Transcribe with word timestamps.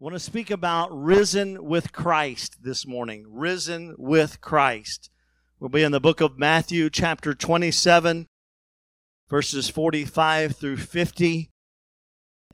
I 0.00 0.04
want 0.04 0.14
to 0.14 0.20
speak 0.20 0.52
about 0.52 0.96
risen 0.96 1.64
with 1.64 1.92
Christ 1.92 2.62
this 2.62 2.86
morning. 2.86 3.24
Risen 3.26 3.96
with 3.98 4.40
Christ. 4.40 5.10
We'll 5.58 5.70
be 5.70 5.82
in 5.82 5.90
the 5.90 5.98
book 5.98 6.20
of 6.20 6.38
Matthew, 6.38 6.88
chapter 6.88 7.34
27, 7.34 8.28
verses 9.28 9.68
45 9.68 10.54
through 10.54 10.76
50. 10.76 11.50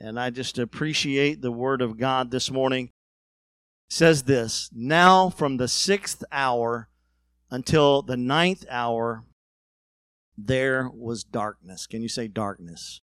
And 0.01 0.19
I 0.19 0.31
just 0.31 0.59
appreciate 0.59 1.43
the 1.43 1.53
word 1.53 1.83
of 1.83 1.99
God 1.99 2.31
this 2.31 2.51
morning. 2.51 2.87
It 2.87 3.93
says 3.93 4.23
this 4.23 4.71
Now 4.73 5.29
from 5.29 5.59
the 5.59 5.69
sixth 5.69 6.25
hour 6.33 6.89
until 7.51 8.01
the 8.01 8.17
ninth 8.17 8.65
hour, 8.71 9.23
there 10.39 10.89
was 10.89 11.25
darkness. 11.25 11.87
Can 11.87 12.01
you 12.01 12.09
say 12.09 12.27
darkness? 12.27 13.03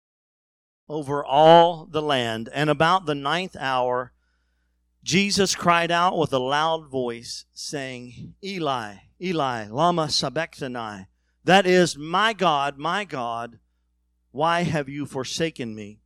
Over 0.89 1.23
all 1.23 1.85
the 1.85 2.01
land. 2.01 2.49
And 2.55 2.71
about 2.71 3.05
the 3.05 3.14
ninth 3.14 3.57
hour, 3.61 4.12
Jesus 5.03 5.57
cried 5.57 5.90
out 5.90 6.17
with 6.17 6.32
a 6.32 6.39
loud 6.39 6.89
voice, 6.89 7.45
saying, 7.53 8.35
Eli, 8.43 8.95
Eli, 9.21 9.67
Lama 9.68 10.08
Sabachthani. 10.08 11.07
That 11.44 11.67
is, 11.67 11.99
My 11.99 12.32
God, 12.32 12.79
my 12.79 13.04
God, 13.04 13.58
why 14.30 14.63
have 14.63 14.89
you 14.89 15.04
forsaken 15.07 15.75
me? 15.75 15.99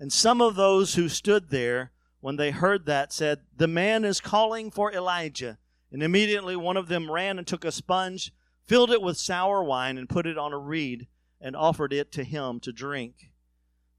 And 0.00 0.10
some 0.10 0.40
of 0.40 0.54
those 0.54 0.94
who 0.94 1.10
stood 1.10 1.50
there, 1.50 1.92
when 2.20 2.36
they 2.36 2.52
heard 2.52 2.86
that, 2.86 3.12
said, 3.12 3.40
The 3.54 3.68
man 3.68 4.02
is 4.04 4.20
calling 4.20 4.70
for 4.70 4.90
Elijah. 4.90 5.58
And 5.92 6.02
immediately 6.02 6.56
one 6.56 6.78
of 6.78 6.88
them 6.88 7.10
ran 7.10 7.36
and 7.36 7.46
took 7.46 7.66
a 7.66 7.72
sponge, 7.72 8.32
filled 8.64 8.90
it 8.90 9.02
with 9.02 9.18
sour 9.18 9.62
wine, 9.62 9.98
and 9.98 10.08
put 10.08 10.26
it 10.26 10.38
on 10.38 10.54
a 10.54 10.58
reed, 10.58 11.06
and 11.38 11.54
offered 11.54 11.92
it 11.92 12.10
to 12.12 12.24
him 12.24 12.60
to 12.60 12.72
drink. 12.72 13.30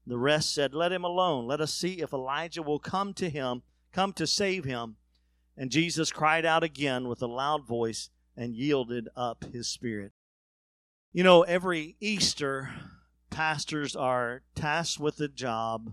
The 0.04 0.18
rest 0.18 0.52
said, 0.52 0.74
Let 0.74 0.90
him 0.90 1.04
alone. 1.04 1.46
Let 1.46 1.60
us 1.60 1.72
see 1.72 2.00
if 2.00 2.12
Elijah 2.12 2.62
will 2.62 2.80
come 2.80 3.14
to 3.14 3.30
him 3.30 3.62
come 3.94 4.12
to 4.12 4.26
save 4.26 4.64
him. 4.64 4.96
And 5.56 5.70
Jesus 5.70 6.10
cried 6.10 6.44
out 6.44 6.64
again 6.64 7.08
with 7.08 7.22
a 7.22 7.26
loud 7.26 7.66
voice 7.66 8.10
and 8.36 8.54
yielded 8.54 9.08
up 9.16 9.44
his 9.52 9.68
spirit. 9.68 10.12
You 11.12 11.22
know, 11.22 11.42
every 11.42 11.96
Easter, 12.00 12.70
pastors 13.30 13.94
are 13.94 14.42
tasked 14.56 14.98
with 14.98 15.16
the 15.16 15.28
job 15.28 15.92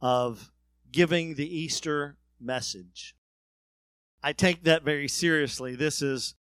of 0.00 0.50
giving 0.90 1.34
the 1.34 1.58
Easter 1.58 2.16
message. 2.40 3.14
I 4.22 4.32
take 4.32 4.64
that 4.64 4.82
very 4.82 5.08
seriously. 5.08 5.76
This 5.76 6.00
is 6.00 6.34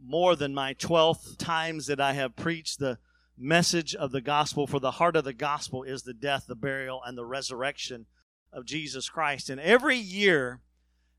more 0.00 0.36
than 0.36 0.54
my 0.54 0.74
12th 0.74 1.36
times 1.36 1.86
that 1.86 2.00
I 2.00 2.12
have 2.12 2.36
preached 2.36 2.78
the 2.78 2.98
message 3.36 3.96
of 3.96 4.12
the 4.12 4.20
gospel, 4.20 4.68
for 4.68 4.78
the 4.78 4.92
heart 4.92 5.16
of 5.16 5.24
the 5.24 5.32
gospel 5.32 5.82
is 5.82 6.02
the 6.02 6.14
death, 6.14 6.44
the 6.46 6.54
burial, 6.54 7.00
and 7.04 7.18
the 7.18 7.24
resurrection 7.24 8.06
of 8.54 8.64
Jesus 8.64 9.08
Christ. 9.08 9.50
And 9.50 9.60
every 9.60 9.96
year, 9.96 10.60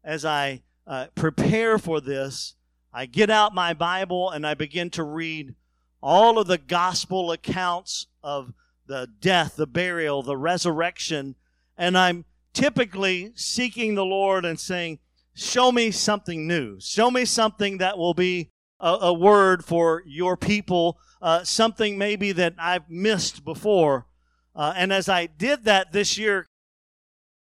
as 0.04 0.26
I 0.26 0.64
uh, 0.88 1.08
prepare 1.16 1.78
for 1.78 2.00
this, 2.00 2.56
I 2.94 3.06
get 3.06 3.30
out 3.30 3.54
my 3.54 3.74
Bible 3.74 4.30
and 4.30 4.48
I 4.48 4.54
begin 4.54 4.90
to 4.92 5.04
read 5.04 5.54
all 6.02 6.40
of 6.40 6.48
the 6.48 6.58
gospel 6.58 7.32
accounts 7.32 8.08
of 8.24 8.54
the 8.88 9.10
death, 9.20 9.56
the 9.58 9.68
burial, 9.68 10.24
the 10.24 10.38
resurrection. 10.38 11.36
And 11.78 11.98
I'm 11.98 12.26
typically 12.54 13.34
seeking 13.36 13.96
the 13.96 14.06
Lord 14.06 14.46
and 14.46 14.60
saying, 14.60 15.00
Show 15.38 15.74
me 15.74 15.92
something 15.92 16.48
new. 16.48 16.80
Show 16.80 17.12
me 17.12 17.26
something 17.26 17.80
that 17.80 17.98
will 17.98 18.14
be 18.14 18.52
a, 18.80 18.98
a 19.02 19.14
word 19.14 19.66
for 19.66 20.02
your 20.06 20.38
people, 20.38 20.98
uh, 21.22 21.44
something 21.44 21.98
maybe 21.98 22.32
that 22.32 22.56
I've 22.58 22.90
missed 22.90 23.44
before. 23.44 24.08
Uh, 24.56 24.74
and 24.78 24.94
as 24.94 25.10
I 25.10 25.26
did 25.26 25.66
that 25.66 25.92
this 25.92 26.18
year, 26.18 26.46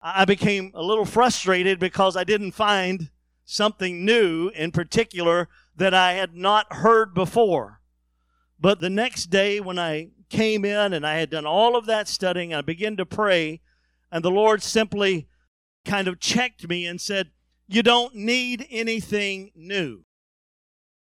I 0.03 0.25
became 0.25 0.73
a 0.75 0.83
little 0.83 1.05
frustrated 1.05 1.79
because 1.79 2.17
I 2.17 2.25
didn't 2.25 2.53
find 2.53 3.11
something 3.45 4.05
new 4.05 4.48
in 4.48 4.70
particular 4.70 5.48
that 5.77 5.92
I 5.92 6.15
had 6.15 6.34
not 6.34 6.73
heard 6.73 7.12
before. 7.15 7.80
But 8.58 8.80
the 8.80 8.91
next 8.91 9.27
day, 9.27 9.61
when 9.61 9.79
I 9.79 10.08
came 10.29 10.64
in 10.64 10.92
and 10.92 11.07
I 11.07 11.19
had 11.19 11.30
done 11.30 11.47
all 11.47 11.77
of 11.77 11.86
that 11.86 12.08
studying, 12.08 12.55
I 12.55 12.63
began 12.63 12.97
to 12.97 13.07
pray, 13.07 13.61
and 14.11 14.24
the 14.24 14.30
Lord 14.30 14.63
simply 14.63 15.29
kind 15.85 16.08
of 16.08 16.20
checked 16.20 16.69
me 16.69 16.86
and 16.86 17.01
said, 17.01 17.30
You 17.69 17.83
don't 17.83 18.14
need 18.14 18.67
anything 18.70 19.51
new. 19.55 20.05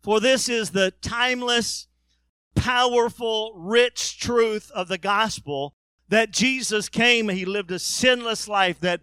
For 0.01 0.21
this 0.21 0.49
is 0.49 0.71
the 0.71 0.93
timeless, 1.03 1.89
powerful, 2.55 3.55
rich 3.57 4.19
truth 4.19 4.71
of 4.75 4.89
the 4.89 4.99
gospel 4.99 5.76
that 6.09 6.31
Jesus 6.31 6.89
came 6.89 7.29
and 7.29 7.39
he 7.39 7.45
lived 7.45 7.71
a 7.71 7.79
sinless 7.79 8.49
life, 8.49 8.81
that 8.81 9.01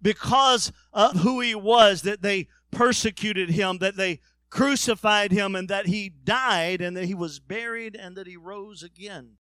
because 0.00 0.72
of 0.92 1.20
who 1.20 1.40
he 1.40 1.54
was, 1.54 2.02
that 2.02 2.22
they 2.22 2.48
persecuted 2.70 3.50
him, 3.50 3.78
that 3.78 3.96
they 3.96 4.20
crucified 4.50 5.32
him, 5.32 5.54
and 5.54 5.68
that 5.68 5.86
he 5.86 6.08
died, 6.08 6.80
and 6.80 6.96
that 6.96 7.06
he 7.06 7.14
was 7.14 7.38
buried, 7.38 7.96
and 7.96 8.16
that 8.16 8.26
he 8.26 8.36
rose 8.36 8.82
again. 8.82 9.36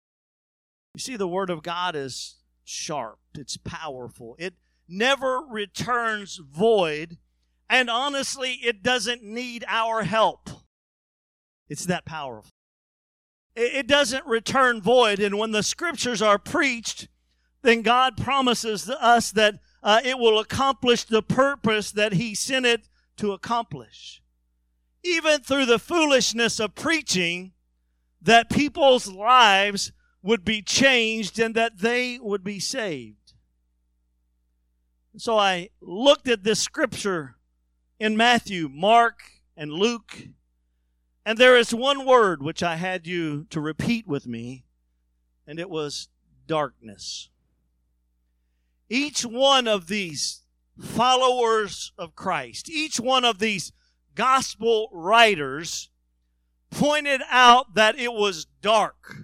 You 0.94 1.00
see, 1.00 1.16
the 1.16 1.28
Word 1.28 1.50
of 1.50 1.64
God 1.64 1.96
is 1.96 2.38
sharp, 2.64 3.20
it's 3.36 3.58
powerful, 3.58 4.36
it 4.38 4.54
never 4.88 5.42
returns 5.50 6.38
void, 6.38 7.18
and 7.70 7.90
honestly, 7.90 8.60
it 8.64 8.84
doesn't 8.84 9.24
need 9.24 9.64
our 9.68 10.04
help. 10.04 10.50
It's 11.70 11.86
that 11.86 12.06
powerful 12.06 12.52
it 13.60 13.88
doesn't 13.88 14.26
return 14.26 14.82
void. 14.82 15.20
And 15.20 15.38
when 15.38 15.52
the 15.52 15.64
scriptures 15.64 16.22
are 16.22 16.40
preached, 16.40 17.08
then 17.62 17.82
God 17.82 18.18
promises 18.18 18.90
us 18.90 19.32
that 19.32 19.60
uh, 19.84 20.02
it 20.04 20.18
will 20.18 20.40
accomplish 20.40 21.04
the 21.04 21.22
purpose 21.22 21.92
that 21.92 22.14
He 22.14 22.36
sent 22.36 22.66
it 22.66 22.88
to 23.18 23.32
accomplish. 23.32 24.22
Even 25.04 25.42
through 25.42 25.66
the 25.66 25.80
foolishness 25.80 26.60
of 26.60 26.76
preaching, 26.76 27.54
that 28.22 28.50
people's 28.50 29.08
lives 29.08 29.92
would 30.22 30.44
be 30.44 30.62
changed 30.62 31.40
and 31.40 31.56
that 31.56 31.80
they 31.80 32.20
would 32.20 32.44
be 32.44 32.60
saved. 32.60 33.34
So 35.18 35.38
I 35.38 35.70
looked 35.82 36.28
at 36.28 36.44
this 36.44 36.60
scripture 36.60 37.36
in 38.00 38.16
Matthew, 38.16 38.70
Mark, 38.70 39.22
and 39.56 39.72
Luke, 39.72 40.28
and 41.30 41.38
there 41.38 41.56
is 41.56 41.76
one 41.76 42.08
word 42.08 42.42
which 42.42 42.64
I 42.64 42.78
had 42.78 43.06
you 43.06 43.46
to 43.52 43.62
repeat 43.62 44.08
with 44.08 44.26
me, 44.26 44.66
and 45.46 45.60
it 45.60 45.70
was 45.70 46.10
darkness. 46.48 47.30
Each 48.90 49.22
one 49.22 49.68
of 49.68 49.90
these 49.90 50.42
followers 50.82 51.94
of 52.00 52.16
Christ, 52.16 52.68
each 52.68 53.00
one 53.00 53.26
of 53.26 53.38
these 53.38 53.72
gospel 54.16 54.90
writers 54.92 55.92
pointed 56.72 57.22
out 57.30 57.76
that 57.76 58.00
it 58.00 58.12
was 58.12 58.48
dark, 58.64 59.18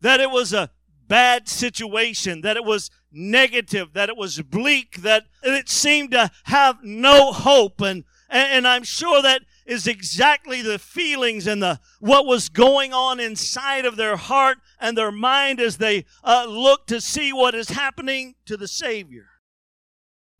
that 0.00 0.18
it 0.18 0.32
was 0.32 0.52
a 0.52 0.70
bad 1.06 1.48
situation, 1.48 2.40
that 2.40 2.56
it 2.56 2.64
was 2.64 2.90
negative, 3.12 3.92
that 3.92 4.08
it 4.08 4.16
was 4.16 4.42
bleak, 4.42 5.02
that 5.02 5.26
it 5.44 5.68
seemed 5.68 6.10
to 6.10 6.32
have 6.46 6.78
no 6.82 7.30
hope. 7.30 7.80
And, 7.80 8.02
and, 8.28 8.66
I'm 8.66 8.82
sure 8.82 9.22
that 9.22 9.42
is 9.66 9.86
exactly 9.86 10.62
the 10.62 10.78
feelings 10.78 11.46
and 11.46 11.62
the 11.62 11.80
what 11.98 12.24
was 12.24 12.48
going 12.48 12.92
on 12.92 13.18
inside 13.18 13.84
of 13.84 13.96
their 13.96 14.16
heart 14.16 14.58
and 14.80 14.96
their 14.96 15.12
mind 15.12 15.60
as 15.60 15.78
they 15.78 16.04
uh, 16.22 16.46
look 16.48 16.86
to 16.86 17.00
see 17.00 17.32
what 17.32 17.54
is 17.54 17.70
happening 17.70 18.34
to 18.46 18.56
the 18.56 18.68
Savior. 18.68 19.26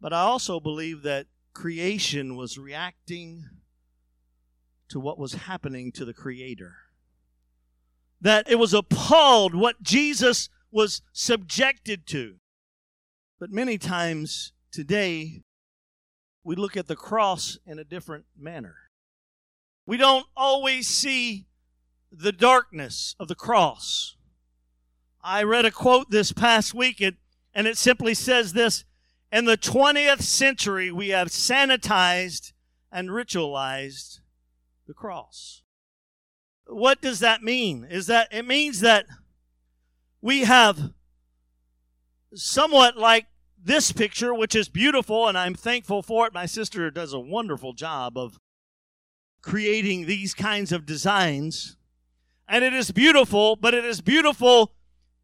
But 0.00 0.12
I 0.12 0.20
also 0.20 0.60
believe 0.60 1.02
that 1.02 1.26
creation 1.52 2.36
was 2.36 2.58
reacting 2.58 3.44
to 4.88 5.00
what 5.00 5.18
was 5.18 5.34
happening 5.34 5.90
to 5.92 6.04
the 6.04 6.14
Creator. 6.14 6.74
That 8.20 8.48
it 8.48 8.58
was 8.58 8.72
appalled 8.72 9.54
what 9.54 9.82
Jesus 9.82 10.48
was 10.70 11.02
subjected 11.12 12.06
to. 12.08 12.36
But 13.40 13.50
many 13.50 13.78
times 13.78 14.52
today, 14.70 15.42
we 16.44 16.54
look 16.54 16.76
at 16.76 16.86
the 16.86 16.96
cross 16.96 17.58
in 17.66 17.78
a 17.78 17.84
different 17.84 18.26
manner. 18.38 18.76
We 19.86 19.96
don't 19.96 20.26
always 20.36 20.88
see 20.88 21.46
the 22.10 22.32
darkness 22.32 23.14
of 23.20 23.28
the 23.28 23.34
cross. 23.34 24.16
I 25.22 25.44
read 25.44 25.64
a 25.64 25.70
quote 25.70 26.10
this 26.10 26.32
past 26.32 26.74
week, 26.74 27.00
and 27.00 27.66
it 27.66 27.78
simply 27.78 28.14
says 28.14 28.52
this 28.52 28.84
In 29.30 29.44
the 29.44 29.56
20th 29.56 30.22
century, 30.22 30.90
we 30.90 31.10
have 31.10 31.28
sanitized 31.28 32.52
and 32.90 33.10
ritualized 33.10 34.20
the 34.86 34.94
cross. 34.94 35.62
What 36.66 37.00
does 37.00 37.20
that 37.20 37.42
mean? 37.42 37.86
Is 37.88 38.08
that 38.08 38.28
it 38.32 38.46
means 38.46 38.80
that 38.80 39.06
we 40.20 40.40
have 40.40 40.90
somewhat 42.34 42.96
like 42.96 43.26
this 43.62 43.92
picture, 43.92 44.34
which 44.34 44.54
is 44.54 44.68
beautiful, 44.68 45.28
and 45.28 45.38
I'm 45.38 45.54
thankful 45.54 46.02
for 46.02 46.26
it. 46.26 46.34
My 46.34 46.46
sister 46.46 46.90
does 46.90 47.12
a 47.12 47.20
wonderful 47.20 47.72
job 47.72 48.16
of 48.18 48.38
creating 49.46 50.06
these 50.06 50.34
kinds 50.34 50.72
of 50.72 50.84
designs. 50.84 51.76
And 52.48 52.64
it 52.64 52.74
is 52.74 52.90
beautiful, 52.90 53.54
but 53.54 53.74
it 53.74 53.84
is 53.84 54.00
beautiful 54.00 54.72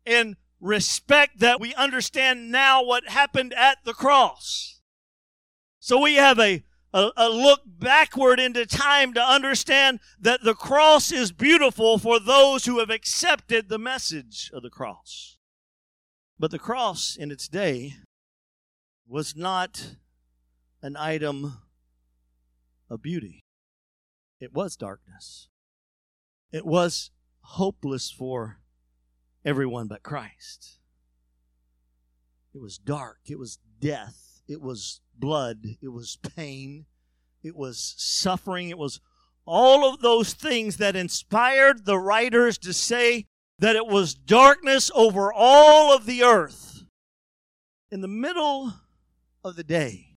in 0.07 0.37
respect 0.61 1.41
that 1.41 1.61
we 1.61 1.75
understand 1.75 2.53
now 2.53 2.85
what 2.85 3.09
happened 3.09 3.53
at 3.53 3.79
the 3.85 3.93
cross. 3.93 4.81
So 5.81 6.01
we 6.01 6.15
have 6.15 6.39
a, 6.39 6.63
a, 6.95 7.11
a, 7.17 7.29
look 7.29 7.63
backward 7.67 8.39
into 8.39 8.65
time 8.65 9.13
to 9.15 9.21
understand 9.21 9.99
that 10.21 10.45
the 10.45 10.55
cross 10.55 11.11
is 11.11 11.33
beautiful 11.33 11.99
for 11.99 12.21
those 12.21 12.65
who 12.67 12.79
have 12.79 12.91
accepted 12.91 13.69
the 13.69 13.79
message 13.79 14.53
of 14.55 14.63
the 14.63 14.71
cross. 14.71 15.37
But 16.39 16.53
the 16.53 16.61
cross 16.61 17.17
in 17.17 17.33
its 17.33 17.49
day 17.49 17.95
was 19.09 19.35
not 19.35 19.97
an 20.81 20.97
item 20.97 21.59
of 22.89 23.03
beauty. 23.03 23.42
It 24.43 24.53
was 24.53 24.75
darkness. 24.75 25.47
It 26.51 26.67
was 26.67 27.13
hopeless 27.43 28.11
for 28.11 28.59
everyone 29.45 29.87
but 29.87 30.03
Christ. 30.03 30.81
It 32.53 32.61
was 32.61 32.77
dark. 32.77 33.21
It 33.27 33.39
was 33.39 33.61
death. 33.79 34.43
It 34.49 34.61
was 34.61 35.01
blood. 35.17 35.77
It 35.81 35.91
was 35.91 36.19
pain. 36.35 36.87
It 37.45 37.55
was 37.55 37.95
suffering. 37.97 38.69
It 38.69 38.79
was 38.79 39.01
all 39.47 39.89
of 39.89 40.01
those 40.01 40.33
things 40.33 40.77
that 40.79 40.97
inspired 40.97 41.85
the 41.85 41.99
writers 42.01 42.59
to 42.59 42.73
say 42.73 43.27
that 43.61 43.77
it 43.77 43.87
was 43.87 44.13
darkness 44.13 44.91
over 44.93 45.33
all 45.33 45.95
of 45.95 46.05
the 46.05 46.25
earth. 46.25 46.83
In 47.93 48.01
the 48.01 48.09
middle 48.09 48.73
of 49.45 49.55
the 49.55 49.63
day, 49.63 50.17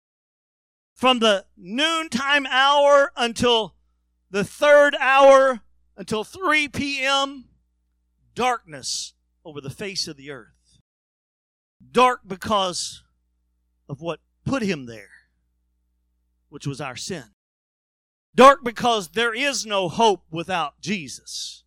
from 0.93 1.19
the 1.19 1.45
noontime 1.57 2.45
hour 2.45 3.11
until 3.17 3.75
the 4.33 4.43
third 4.43 4.95
hour, 4.99 5.61
until 5.95 6.23
3 6.23 6.67
p.m., 6.69 7.45
darkness 8.33 9.13
over 9.45 9.61
the 9.61 9.69
face 9.69 10.07
of 10.07 10.17
the 10.17 10.31
earth. 10.31 10.79
Dark 11.91 12.21
because 12.25 13.03
of 13.87 14.01
what 14.01 14.21
put 14.43 14.63
him 14.63 14.87
there, 14.87 15.11
which 16.49 16.65
was 16.65 16.81
our 16.81 16.95
sin. 16.95 17.25
Dark 18.33 18.63
because 18.63 19.09
there 19.09 19.35
is 19.35 19.67
no 19.67 19.87
hope 19.87 20.23
without 20.31 20.81
Jesus. 20.81 21.63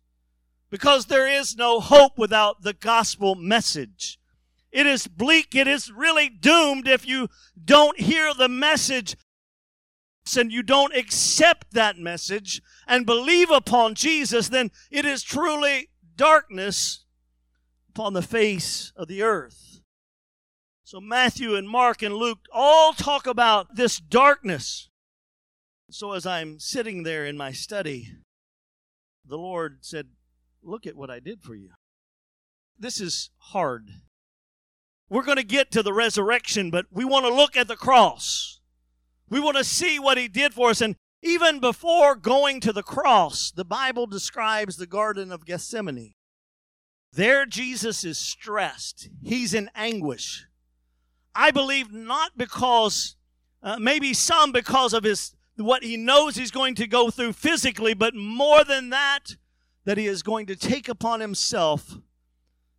Because 0.69 1.05
there 1.05 1.25
is 1.25 1.55
no 1.55 1.79
hope 1.79 2.17
without 2.17 2.63
the 2.63 2.73
gospel 2.73 3.35
message. 3.35 4.19
It 4.73 4.85
is 4.85 5.07
bleak. 5.07 5.55
It 5.55 5.69
is 5.69 5.89
really 5.89 6.27
doomed 6.27 6.85
if 6.85 7.07
you 7.07 7.29
don't 7.63 7.97
hear 7.97 8.33
the 8.33 8.49
message 8.49 9.15
and 10.35 10.51
you 10.51 10.63
don't 10.63 10.95
accept 10.95 11.73
that 11.73 11.97
message 11.97 12.61
and 12.87 13.05
believe 13.05 13.51
upon 13.51 13.95
Jesus, 13.95 14.49
then 14.49 14.71
it 14.91 15.05
is 15.05 15.23
truly 15.23 15.89
darkness 16.15 17.05
upon 17.89 18.13
the 18.13 18.21
face 18.21 18.91
of 18.95 19.07
the 19.07 19.21
earth. 19.21 19.81
So 20.83 20.99
Matthew 20.99 21.55
and 21.55 21.69
Mark 21.69 22.01
and 22.01 22.15
Luke 22.15 22.45
all 22.51 22.93
talk 22.93 23.27
about 23.27 23.75
this 23.75 23.99
darkness. 23.99 24.89
So 25.89 26.13
as 26.13 26.25
I'm 26.25 26.59
sitting 26.59 27.03
there 27.03 27.25
in 27.25 27.37
my 27.37 27.51
study, 27.51 28.13
the 29.25 29.37
Lord 29.37 29.79
said, 29.81 30.07
Look 30.63 30.85
at 30.85 30.95
what 30.95 31.09
I 31.09 31.19
did 31.19 31.41
for 31.41 31.55
you. 31.55 31.71
This 32.77 32.99
is 32.99 33.29
hard. 33.37 33.89
We're 35.09 35.23
going 35.23 35.37
to 35.37 35.43
get 35.43 35.71
to 35.71 35.83
the 35.83 35.93
resurrection, 35.93 36.69
but 36.71 36.85
we 36.91 37.05
want 37.05 37.25
to 37.25 37.33
look 37.33 37.55
at 37.55 37.67
the 37.67 37.77
cross. 37.77 38.56
We 39.29 39.39
want 39.39 39.57
to 39.57 39.63
see 39.63 39.99
what 39.99 40.17
He 40.17 40.27
did 40.27 40.53
for 40.53 40.69
us. 40.69 40.81
And 40.81 40.95
even 41.21 41.59
before 41.59 42.15
going 42.15 42.59
to 42.61 42.73
the 42.73 42.83
cross, 42.83 43.51
the 43.51 43.65
Bible 43.65 44.05
describes 44.05 44.77
the 44.77 44.87
Garden 44.87 45.31
of 45.31 45.45
Gethsemane. 45.45 46.13
There, 47.13 47.45
Jesus 47.45 48.03
is 48.03 48.17
stressed, 48.17 49.09
he's 49.23 49.53
in 49.53 49.69
anguish. 49.75 50.45
I 51.33 51.51
believe 51.51 51.91
not 51.91 52.31
because, 52.35 53.15
uh, 53.61 53.77
maybe 53.79 54.13
some 54.13 54.51
because 54.51 54.93
of 54.93 55.03
his 55.03 55.33
what 55.55 55.83
he 55.83 55.97
knows 55.97 56.35
he's 56.35 56.51
going 56.51 56.75
to 56.75 56.87
go 56.87 57.09
through 57.09 57.33
physically, 57.33 57.93
but 57.93 58.13
more 58.15 58.63
than 58.63 58.89
that, 58.91 59.35
that 59.85 59.97
he 59.97 60.05
is 60.05 60.21
going 60.21 60.45
to 60.45 60.55
take 60.55 60.87
upon 60.87 61.19
himself 61.19 61.97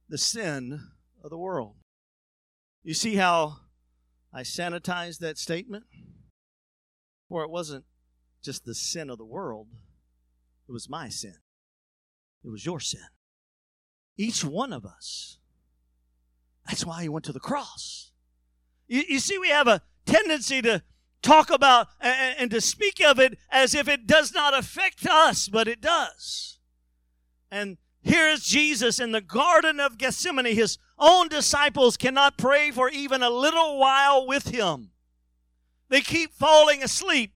the 0.08 0.18
sin 0.18 0.88
of 1.22 1.30
the 1.30 1.38
world. 1.38 1.74
You 2.84 2.94
see 2.94 3.16
how 3.16 3.56
I 4.32 4.42
sanitized 4.42 5.18
that 5.18 5.38
statement? 5.38 5.84
For 7.28 7.42
it 7.42 7.50
wasn't 7.50 7.84
just 8.42 8.64
the 8.64 8.74
sin 8.74 9.10
of 9.10 9.18
the 9.18 9.24
world, 9.24 9.68
it 10.68 10.72
was 10.72 10.88
my 10.88 11.08
sin. 11.08 11.34
It 12.44 12.48
was 12.48 12.64
your 12.64 12.80
sin. 12.80 13.08
Each 14.16 14.44
one 14.44 14.72
of 14.72 14.86
us. 14.86 15.38
That's 16.66 16.84
why 16.84 17.02
he 17.02 17.08
went 17.08 17.24
to 17.26 17.32
the 17.32 17.40
cross. 17.40 18.12
You, 18.86 19.02
you 19.08 19.18
see, 19.18 19.38
we 19.38 19.48
have 19.48 19.68
a 19.68 19.82
tendency 20.06 20.62
to 20.62 20.82
talk 21.22 21.50
about 21.50 21.88
and, 22.00 22.36
and 22.38 22.50
to 22.50 22.60
speak 22.60 23.00
of 23.04 23.18
it 23.18 23.38
as 23.50 23.74
if 23.74 23.88
it 23.88 24.06
does 24.06 24.32
not 24.32 24.56
affect 24.56 25.06
us, 25.06 25.48
but 25.48 25.68
it 25.68 25.80
does. 25.80 26.58
And 27.50 27.78
here 28.02 28.28
is 28.28 28.44
Jesus 28.44 29.00
in 29.00 29.12
the 29.12 29.20
Garden 29.20 29.80
of 29.80 29.98
Gethsemane. 29.98 30.54
His 30.54 30.78
own 30.98 31.28
disciples 31.28 31.96
cannot 31.96 32.38
pray 32.38 32.70
for 32.70 32.88
even 32.88 33.22
a 33.22 33.30
little 33.30 33.78
while 33.78 34.26
with 34.26 34.48
him. 34.48 34.90
They 35.88 36.00
keep 36.00 36.32
falling 36.32 36.82
asleep. 36.82 37.32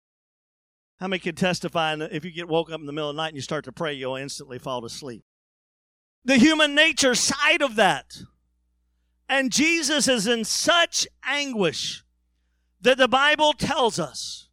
How 1.00 1.08
many 1.08 1.20
can 1.20 1.34
testify 1.34 1.94
if 1.94 2.24
you 2.24 2.30
get 2.30 2.48
woke 2.48 2.70
up 2.70 2.80
in 2.80 2.86
the 2.86 2.92
middle 2.92 3.10
of 3.10 3.16
the 3.16 3.22
night 3.22 3.28
and 3.28 3.36
you 3.36 3.42
start 3.42 3.64
to 3.64 3.72
pray, 3.72 3.92
you'll 3.92 4.16
instantly 4.16 4.58
fall 4.58 4.84
asleep? 4.84 5.24
The 6.24 6.36
human 6.36 6.74
nature 6.74 7.14
side 7.14 7.62
of 7.62 7.76
that. 7.76 8.18
And 9.28 9.50
Jesus 9.50 10.06
is 10.06 10.26
in 10.26 10.44
such 10.44 11.08
anguish 11.24 12.04
that 12.80 12.98
the 12.98 13.08
Bible 13.08 13.52
tells 13.52 13.98
us 13.98 14.48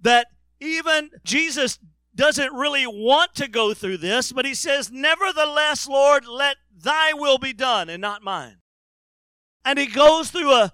that 0.00 0.28
even 0.58 1.10
Jesus 1.22 1.78
doesn't 2.14 2.52
really 2.52 2.86
want 2.86 3.34
to 3.36 3.48
go 3.48 3.74
through 3.74 3.98
this, 3.98 4.32
but 4.32 4.44
he 4.44 4.54
says, 4.54 4.90
Nevertheless, 4.90 5.88
Lord, 5.88 6.26
let 6.26 6.56
thy 6.76 7.12
will 7.12 7.38
be 7.38 7.52
done 7.52 7.88
and 7.88 8.00
not 8.00 8.22
mine. 8.22 8.56
And 9.64 9.78
he 9.78 9.86
goes 9.86 10.30
through 10.30 10.52
a 10.52 10.72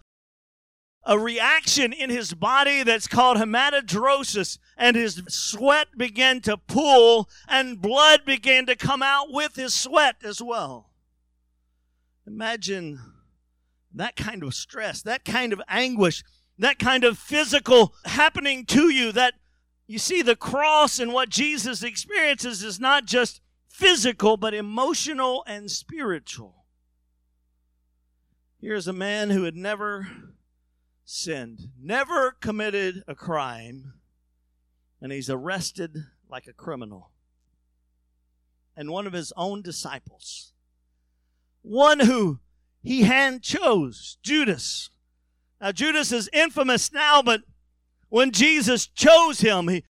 a 1.07 1.19
reaction 1.19 1.93
in 1.93 2.11
his 2.11 2.35
body 2.35 2.83
that's 2.83 3.07
called 3.07 3.39
hematidrosis, 3.39 4.59
and 4.77 4.97
his 4.97 5.23
sweat 5.29 5.87
began 5.97 6.41
to 6.41 6.57
pool, 6.57 7.29
and 7.49 7.81
blood 7.81 8.25
began 8.27 8.67
to 8.67 8.75
come 8.75 9.03
out 9.03 9.29
with 9.31 9.55
his 9.55 9.73
sweat 9.73 10.17
as 10.25 10.43
well. 10.43 10.91
Imagine 12.27 13.01
that 13.95 14.17
kind 14.17 14.43
of 14.43 14.53
stress, 14.53 15.01
that 15.03 15.25
kind 15.25 15.53
of 15.53 15.63
anguish, 15.69 16.25
that 16.59 16.81
kind 16.81 17.05
of 17.05 17.17
physical 17.17 17.95
happening 18.05 18.67
to 18.67 18.91
you. 18.91 19.13
That 19.13 19.35
you 19.87 20.01
see, 20.01 20.23
the 20.23 20.35
cross 20.35 20.99
and 20.99 21.13
what 21.13 21.29
Jesus 21.29 21.85
experiences 21.85 22.65
is 22.65 22.81
not 22.81 23.05
just 23.05 23.41
physical, 23.69 24.37
but 24.37 24.55
emotional 24.55 25.45
and 25.47 25.71
spiritual. 25.71 26.65
Here's 28.61 28.89
a 28.89 28.93
man 28.93 29.31
who 29.31 29.45
had 29.45 29.55
never 29.55 30.09
sinned, 31.07 31.69
never 31.81 32.33
committed 32.33 33.03
a 33.07 33.15
crime, 33.15 33.95
and 35.01 35.13
he's 35.13 35.31
arrested 35.31 35.97
like 36.29 36.47
a 36.47 36.53
criminal. 36.53 37.13
And 38.77 38.91
one 38.91 39.07
of 39.07 39.15
his 39.15 39.33
own 39.37 39.63
disciples, 39.63 40.53
one 41.63 42.01
who 42.01 42.41
he 42.83 43.03
hand 43.03 43.43
chose, 43.43 44.19
Judas. 44.23 44.91
Now, 45.61 45.73
Judas 45.73 46.13
is 46.13 46.29
infamous 46.33 46.93
now, 46.93 47.23
but 47.23 47.43
when 48.09 48.33
Jesus 48.33 48.87
chose 48.87 49.41
him, 49.41 49.69
he, 49.69 49.85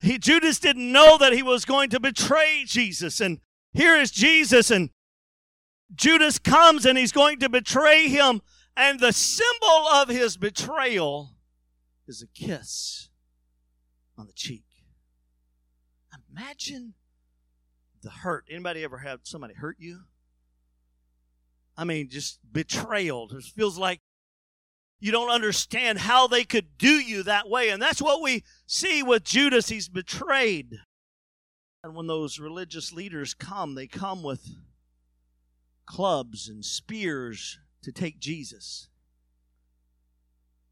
he 0.00 0.18
Judas 0.18 0.58
didn't 0.58 0.92
know 0.92 1.16
that 1.18 1.32
he 1.32 1.42
was 1.42 1.64
going 1.64 1.88
to 1.90 2.00
betray 2.00 2.64
Jesus. 2.66 3.20
And 3.20 3.40
here 3.72 3.96
is 3.96 4.10
Jesus, 4.10 4.70
and 4.70 4.90
Judas 5.94 6.38
comes 6.38 6.84
and 6.84 6.98
he's 6.98 7.12
going 7.12 7.38
to 7.40 7.48
betray 7.48 8.08
him. 8.08 8.42
And 8.78 9.00
the 9.00 9.12
symbol 9.12 9.88
of 9.92 10.08
his 10.08 10.36
betrayal 10.36 11.32
is 12.06 12.22
a 12.22 12.28
kiss 12.28 13.10
on 14.16 14.28
the 14.28 14.32
cheek. 14.32 14.62
Imagine 16.30 16.94
the 18.02 18.10
hurt. 18.10 18.44
Anybody 18.48 18.84
ever 18.84 18.98
had 18.98 19.20
somebody 19.24 19.54
hurt 19.54 19.78
you? 19.80 20.02
I 21.76 21.82
mean, 21.82 22.08
just 22.08 22.38
betrayal. 22.52 23.28
It 23.32 23.42
feels 23.42 23.78
like 23.78 24.00
you 25.00 25.10
don't 25.10 25.30
understand 25.30 25.98
how 25.98 26.28
they 26.28 26.44
could 26.44 26.78
do 26.78 27.00
you 27.00 27.24
that 27.24 27.48
way. 27.48 27.70
And 27.70 27.82
that's 27.82 28.00
what 28.00 28.22
we 28.22 28.44
see 28.66 29.02
with 29.02 29.24
Judas. 29.24 29.68
He's 29.68 29.88
betrayed. 29.88 30.78
And 31.82 31.96
when 31.96 32.06
those 32.06 32.38
religious 32.38 32.92
leaders 32.92 33.34
come, 33.34 33.74
they 33.74 33.88
come 33.88 34.22
with 34.22 34.46
clubs 35.86 36.48
and 36.48 36.64
spears 36.64 37.58
to 37.82 37.92
take 37.92 38.18
Jesus. 38.18 38.88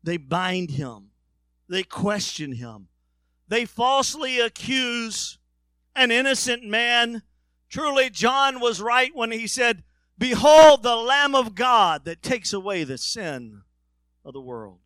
They 0.03 0.17
bind 0.17 0.73
him, 0.73 1.11
they 1.69 1.83
question 1.83 2.53
him, 2.53 2.89
they 3.49 3.65
falsely 3.65 4.41
accuse 4.41 5.39
an 5.95 6.11
innocent 6.11 6.65
man. 6.65 7.23
Truly, 7.69 8.11
John 8.11 8.61
was 8.61 8.81
right 8.81 9.11
when 9.15 9.33
he 9.33 9.47
said, 9.47 9.83
Behold 10.19 10.83
the 10.83 10.97
Lamb 10.97 11.35
of 11.35 11.55
God 11.55 12.05
that 12.05 12.23
takes 12.23 12.53
away 12.53 12.85
the 12.85 12.99
sin 12.99 13.63
of 14.25 14.33
the 14.33 14.41
world. 14.41 14.81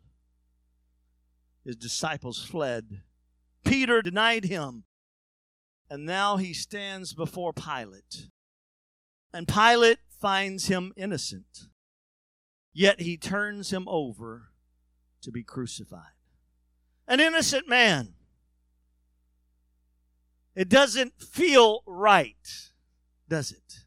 His 1.63 1.75
disciples 1.75 2.43
fled. 2.43 3.01
Peter 3.63 4.01
denied 4.01 4.45
him. 4.45 4.83
And 5.89 6.05
now 6.05 6.37
he 6.37 6.53
stands 6.53 7.13
before 7.13 7.53
Pilate. 7.53 8.29
And 9.33 9.47
Pilate 9.47 9.99
finds 10.19 10.67
him 10.67 10.93
innocent. 10.95 11.67
Yet 12.73 13.01
he 13.01 13.17
turns 13.17 13.71
him 13.71 13.87
over 13.87 14.49
to 15.21 15.31
be 15.31 15.43
crucified. 15.43 16.13
An 17.07 17.19
innocent 17.19 17.67
man. 17.67 18.13
It 20.55 20.69
doesn't 20.69 21.21
feel 21.21 21.83
right, 21.85 22.69
does 23.27 23.51
it? 23.51 23.85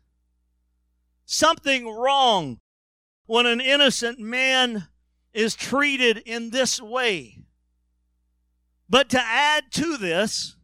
Something 1.25 1.89
wrong 1.89 2.59
when 3.27 3.47
an 3.47 3.61
innocent 3.61 4.19
man 4.19 4.89
is 5.33 5.55
treated 5.55 6.19
in 6.19 6.51
this 6.51 6.81
way. 6.81 7.39
But 8.89 9.09
to 9.11 9.21
add 9.21 9.65
to 9.73 9.97
this, 9.97 10.57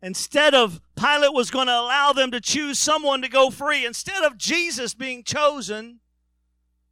instead 0.00 0.54
of 0.54 0.80
Pilate 0.96 1.34
was 1.34 1.50
going 1.50 1.66
to 1.66 1.78
allow 1.78 2.12
them 2.12 2.30
to 2.30 2.40
choose 2.40 2.78
someone 2.78 3.20
to 3.22 3.28
go 3.28 3.50
free, 3.50 3.84
instead 3.84 4.22
of 4.22 4.38
Jesus 4.38 4.94
being 4.94 5.24
chosen, 5.24 6.00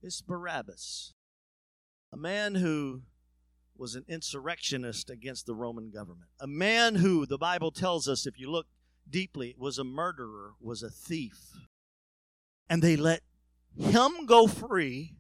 it's 0.03 0.21
Barabbas, 0.21 1.15
a 2.13 2.17
man 2.17 2.57
who 2.57 3.03
was 3.77 3.95
an 3.95 4.05
insurrectionist 4.09 5.11
against 5.11 5.47
the 5.47 5.55
Roman 5.55 5.91
government, 5.91 6.31
a 6.41 6.47
man 6.47 6.97
who, 6.97 7.27
the 7.27 7.39
Bible 7.39 7.71
tells 7.71 8.09
us, 8.09 8.27
if 8.27 8.39
you 8.39 8.51
look 8.51 8.67
deeply, 9.09 9.55
was 9.59 9.79
a 9.79 9.85
murderer, 9.85 10.53
was 10.61 10.83
a 10.83 10.91
thief. 10.91 11.53
And 12.69 12.83
they 12.83 12.97
let 12.97 13.23
him 13.77 14.27
go 14.27 14.47
free, 14.47 15.15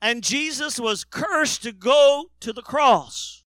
and 0.00 0.22
Jesus 0.22 0.78
was 0.78 1.04
cursed 1.04 1.62
to 1.62 1.72
go 1.72 2.30
to 2.40 2.52
the 2.52 2.62
cross. 2.62 3.44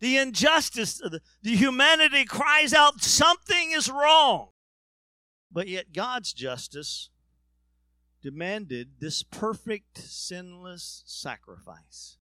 The 0.00 0.16
injustice, 0.16 0.94
the, 0.98 1.20
the 1.42 1.56
humanity 1.56 2.24
cries 2.24 2.72
out, 2.72 3.02
something 3.02 3.72
is 3.72 3.90
wrong. 3.90 4.48
But 5.52 5.68
yet 5.68 5.92
God's 5.92 6.32
justice 6.32 7.10
demanded 8.22 9.00
this 9.00 9.22
perfect, 9.22 9.98
sinless 9.98 11.02
sacrifice. 11.06 12.18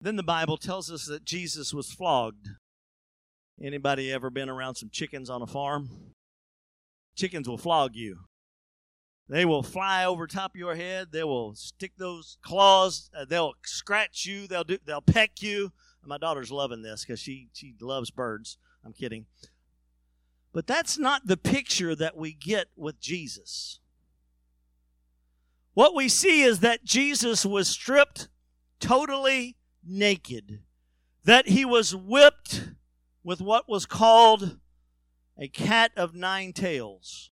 Then 0.00 0.16
the 0.16 0.22
Bible 0.22 0.56
tells 0.56 0.90
us 0.90 1.06
that 1.06 1.24
Jesus 1.24 1.72
was 1.72 1.92
flogged. 1.92 2.48
Anybody 3.62 4.12
ever 4.12 4.30
been 4.30 4.48
around 4.48 4.74
some 4.74 4.90
chickens 4.90 5.30
on 5.30 5.42
a 5.42 5.46
farm? 5.46 6.14
Chickens 7.14 7.48
will 7.48 7.58
flog 7.58 7.94
you. 7.94 8.18
They 9.28 9.44
will 9.44 9.62
fly 9.62 10.04
over 10.04 10.26
top 10.26 10.54
of 10.54 10.58
your 10.58 10.74
head. 10.74 11.08
They 11.12 11.22
will 11.22 11.54
stick 11.54 11.92
those 11.96 12.36
claws. 12.42 13.10
Uh, 13.16 13.24
they'll 13.24 13.54
scratch 13.64 14.26
you. 14.26 14.46
They'll 14.46 14.64
do. 14.64 14.78
They'll 14.84 15.00
peck 15.00 15.40
you. 15.40 15.72
My 16.04 16.18
daughter's 16.18 16.50
loving 16.50 16.82
this 16.82 17.04
because 17.04 17.20
she 17.20 17.48
she 17.52 17.74
loves 17.80 18.10
birds. 18.10 18.58
I'm 18.84 18.92
kidding. 18.92 19.26
But 20.52 20.66
that's 20.66 20.98
not 20.98 21.26
the 21.26 21.36
picture 21.36 21.94
that 21.94 22.16
we 22.16 22.32
get 22.32 22.66
with 22.76 23.00
Jesus. 23.00 23.78
What 25.74 25.94
we 25.94 26.08
see 26.08 26.42
is 26.42 26.60
that 26.60 26.84
Jesus 26.84 27.46
was 27.46 27.68
stripped 27.68 28.28
totally 28.78 29.56
naked, 29.84 30.60
that 31.24 31.48
he 31.48 31.64
was 31.64 31.94
whipped 31.94 32.68
with 33.24 33.40
what 33.40 33.68
was 33.68 33.86
called 33.86 34.58
a 35.38 35.48
cat 35.48 35.92
of 35.96 36.14
nine 36.14 36.52
tails, 36.52 37.30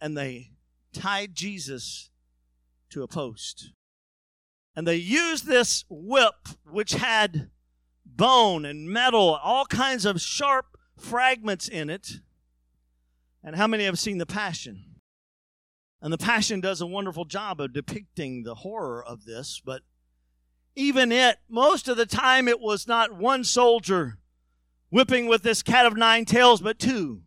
and 0.00 0.16
they 0.16 0.50
tied 0.92 1.34
Jesus 1.34 2.10
to 2.90 3.02
a 3.02 3.08
post. 3.08 3.72
And 4.76 4.86
they 4.86 4.96
used 4.96 5.46
this 5.46 5.84
whip, 5.88 6.48
which 6.64 6.92
had 6.92 7.50
bone 8.04 8.64
and 8.64 8.88
metal, 8.88 9.38
all 9.42 9.64
kinds 9.66 10.04
of 10.04 10.20
sharp 10.20 10.66
fragments 10.96 11.68
in 11.68 11.88
it. 11.88 12.20
And 13.42 13.56
how 13.56 13.66
many 13.66 13.84
have 13.84 13.98
seen 13.98 14.18
The 14.18 14.26
Passion? 14.26 14.89
And 16.02 16.12
The 16.12 16.18
Passion 16.18 16.60
does 16.60 16.80
a 16.80 16.86
wonderful 16.86 17.24
job 17.24 17.60
of 17.60 17.72
depicting 17.72 18.42
the 18.42 18.56
horror 18.56 19.04
of 19.04 19.24
this, 19.24 19.60
but 19.64 19.82
even 20.74 21.12
it, 21.12 21.38
most 21.48 21.88
of 21.88 21.96
the 21.96 22.06
time, 22.06 22.48
it 22.48 22.60
was 22.60 22.86
not 22.86 23.14
one 23.14 23.44
soldier 23.44 24.18
whipping 24.88 25.26
with 25.26 25.42
this 25.42 25.62
cat 25.62 25.86
of 25.86 25.96
nine 25.96 26.24
tails, 26.24 26.60
but 26.60 26.78
two. 26.78 27.22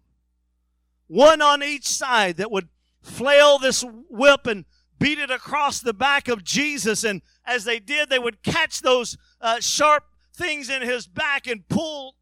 One 1.07 1.41
on 1.41 1.61
each 1.61 1.87
side 1.87 2.37
that 2.37 2.51
would 2.51 2.69
flail 3.01 3.59
this 3.59 3.83
whip 4.09 4.47
and 4.47 4.65
beat 4.99 5.19
it 5.19 5.29
across 5.29 5.79
the 5.79 5.93
back 5.93 6.27
of 6.27 6.43
Jesus. 6.43 7.03
And 7.03 7.21
as 7.45 7.65
they 7.65 7.79
did, 7.79 8.09
they 8.09 8.19
would 8.19 8.41
catch 8.41 8.81
those 8.81 9.17
uh, 9.39 9.59
sharp 9.59 10.05
things 10.33 10.69
in 10.69 10.81
his 10.81 11.07
back 11.07 11.45
and 11.45 11.67
pull 11.67 12.15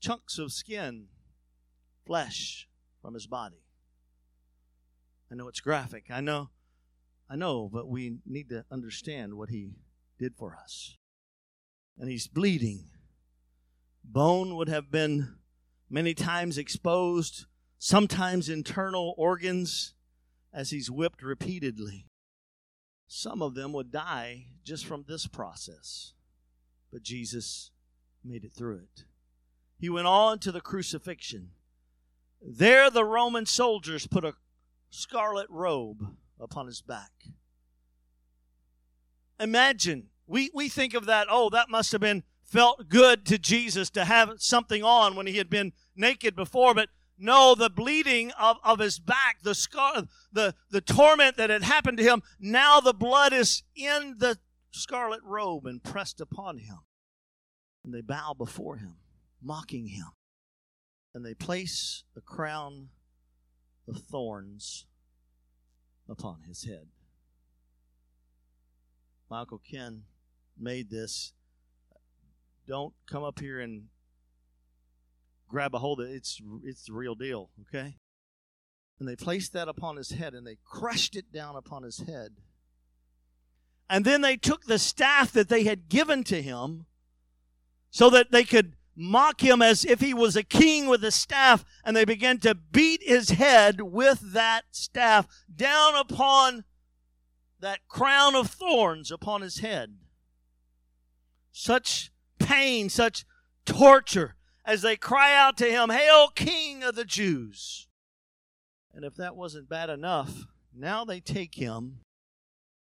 chunks 0.00 0.38
of 0.38 0.52
skin, 0.52 1.06
flesh 2.06 2.68
from 3.02 3.14
his 3.14 3.26
body. 3.26 3.62
I 5.30 5.34
know 5.34 5.48
it's 5.48 5.60
graphic. 5.60 6.06
I 6.10 6.20
know, 6.20 6.50
I 7.28 7.36
know, 7.36 7.68
but 7.72 7.88
we 7.88 8.18
need 8.26 8.48
to 8.48 8.64
understand 8.70 9.34
what 9.34 9.50
he 9.50 9.72
did 10.18 10.34
for 10.36 10.56
us. 10.62 10.96
And 11.98 12.10
he's 12.10 12.26
bleeding. 12.26 12.84
Bone 14.04 14.56
would 14.56 14.68
have 14.68 14.90
been 14.90 15.36
many 15.90 16.14
times 16.14 16.56
exposed, 16.56 17.46
sometimes 17.78 18.48
internal 18.48 19.14
organs, 19.18 19.94
as 20.52 20.70
he's 20.70 20.90
whipped 20.90 21.22
repeatedly. 21.22 22.06
Some 23.06 23.42
of 23.42 23.54
them 23.54 23.72
would 23.72 23.90
die 23.90 24.46
just 24.64 24.86
from 24.86 25.04
this 25.06 25.26
process, 25.26 26.12
but 26.92 27.02
Jesus 27.02 27.70
made 28.24 28.44
it 28.44 28.52
through 28.52 28.76
it. 28.76 29.04
He 29.78 29.88
went 29.88 30.06
on 30.06 30.38
to 30.40 30.52
the 30.52 30.60
crucifixion. 30.60 31.50
There, 32.40 32.90
the 32.90 33.04
Roman 33.04 33.46
soldiers 33.46 34.06
put 34.06 34.24
a 34.24 34.34
scarlet 34.90 35.46
robe 35.50 36.16
upon 36.40 36.66
his 36.66 36.80
back. 36.80 37.10
Imagine, 39.40 40.08
we, 40.26 40.50
we 40.52 40.68
think 40.68 40.94
of 40.94 41.06
that, 41.06 41.26
oh, 41.30 41.50
that 41.50 41.70
must 41.70 41.92
have 41.92 42.00
been 42.00 42.24
felt 42.44 42.88
good 42.88 43.26
to 43.26 43.38
Jesus 43.38 43.90
to 43.90 44.04
have 44.04 44.32
something 44.38 44.82
on 44.82 45.14
when 45.14 45.26
he 45.26 45.36
had 45.36 45.50
been 45.50 45.72
naked 45.94 46.34
before, 46.34 46.74
but 46.74 46.88
no, 47.18 47.54
the 47.54 47.70
bleeding 47.70 48.30
of, 48.38 48.58
of 48.62 48.78
his 48.78 48.98
back, 48.98 49.38
the 49.42 49.54
scar, 49.54 50.04
the, 50.32 50.54
the 50.70 50.80
torment 50.80 51.36
that 51.36 51.50
had 51.50 51.62
happened 51.62 51.98
to 51.98 52.04
him, 52.04 52.22
now 52.38 52.80
the 52.80 52.94
blood 52.94 53.32
is 53.32 53.64
in 53.74 54.16
the 54.18 54.38
scarlet 54.70 55.20
robe 55.24 55.66
and 55.66 55.82
pressed 55.82 56.20
upon 56.20 56.58
him. 56.58 56.78
And 57.84 57.92
they 57.92 58.02
bow 58.02 58.34
before 58.36 58.76
him, 58.76 58.96
mocking 59.42 59.88
him. 59.88 60.12
And 61.14 61.24
they 61.24 61.34
place 61.34 62.04
a 62.16 62.20
crown 62.20 62.90
of 63.88 63.98
thorns 63.98 64.86
upon 66.08 66.42
his 66.46 66.64
head. 66.64 66.88
Michael 69.30 69.60
Ken 69.70 70.04
made 70.58 70.90
this. 70.90 71.32
Don't 72.66 72.94
come 73.10 73.24
up 73.24 73.40
here 73.40 73.60
and 73.60 73.84
grab 75.48 75.74
a 75.74 75.78
hold 75.78 76.00
of 76.00 76.08
it. 76.08 76.12
It's, 76.12 76.40
it's 76.64 76.84
the 76.84 76.92
real 76.92 77.14
deal, 77.14 77.50
okay? 77.62 77.96
And 78.98 79.08
they 79.08 79.16
placed 79.16 79.52
that 79.52 79.68
upon 79.68 79.96
his 79.96 80.10
head 80.10 80.34
and 80.34 80.46
they 80.46 80.58
crushed 80.64 81.16
it 81.16 81.32
down 81.32 81.56
upon 81.56 81.82
his 81.82 82.00
head. 82.00 82.36
And 83.88 84.04
then 84.04 84.20
they 84.20 84.36
took 84.36 84.64
the 84.64 84.78
staff 84.78 85.32
that 85.32 85.48
they 85.48 85.64
had 85.64 85.88
given 85.88 86.24
to 86.24 86.42
him 86.42 86.86
so 87.90 88.10
that 88.10 88.30
they 88.32 88.44
could 88.44 88.74
mock 88.98 89.42
him 89.42 89.62
as 89.62 89.84
if 89.84 90.00
he 90.00 90.12
was 90.12 90.34
a 90.34 90.42
king 90.42 90.88
with 90.88 91.04
a 91.04 91.12
staff, 91.12 91.64
and 91.84 91.96
they 91.96 92.04
began 92.04 92.38
to 92.38 92.54
beat 92.54 93.00
his 93.04 93.30
head 93.30 93.80
with 93.80 94.32
that 94.32 94.64
staff 94.72 95.26
down 95.54 95.94
upon 95.94 96.64
that 97.60 97.86
crown 97.86 98.34
of 98.34 98.50
thorns 98.50 99.12
upon 99.12 99.40
his 99.40 99.60
head. 99.60 99.96
Such 101.52 102.10
pain, 102.40 102.88
such 102.88 103.24
torture 103.64 104.34
as 104.64 104.82
they 104.82 104.96
cry 104.96 105.34
out 105.34 105.56
to 105.58 105.70
him, 105.70 105.90
Hail, 105.90 106.28
King 106.28 106.82
of 106.82 106.96
the 106.96 107.04
Jews! 107.04 107.86
And 108.92 109.04
if 109.04 109.14
that 109.14 109.36
wasn't 109.36 109.68
bad 109.68 109.90
enough, 109.90 110.46
now 110.74 111.04
they 111.04 111.20
take 111.20 111.54
him 111.54 112.00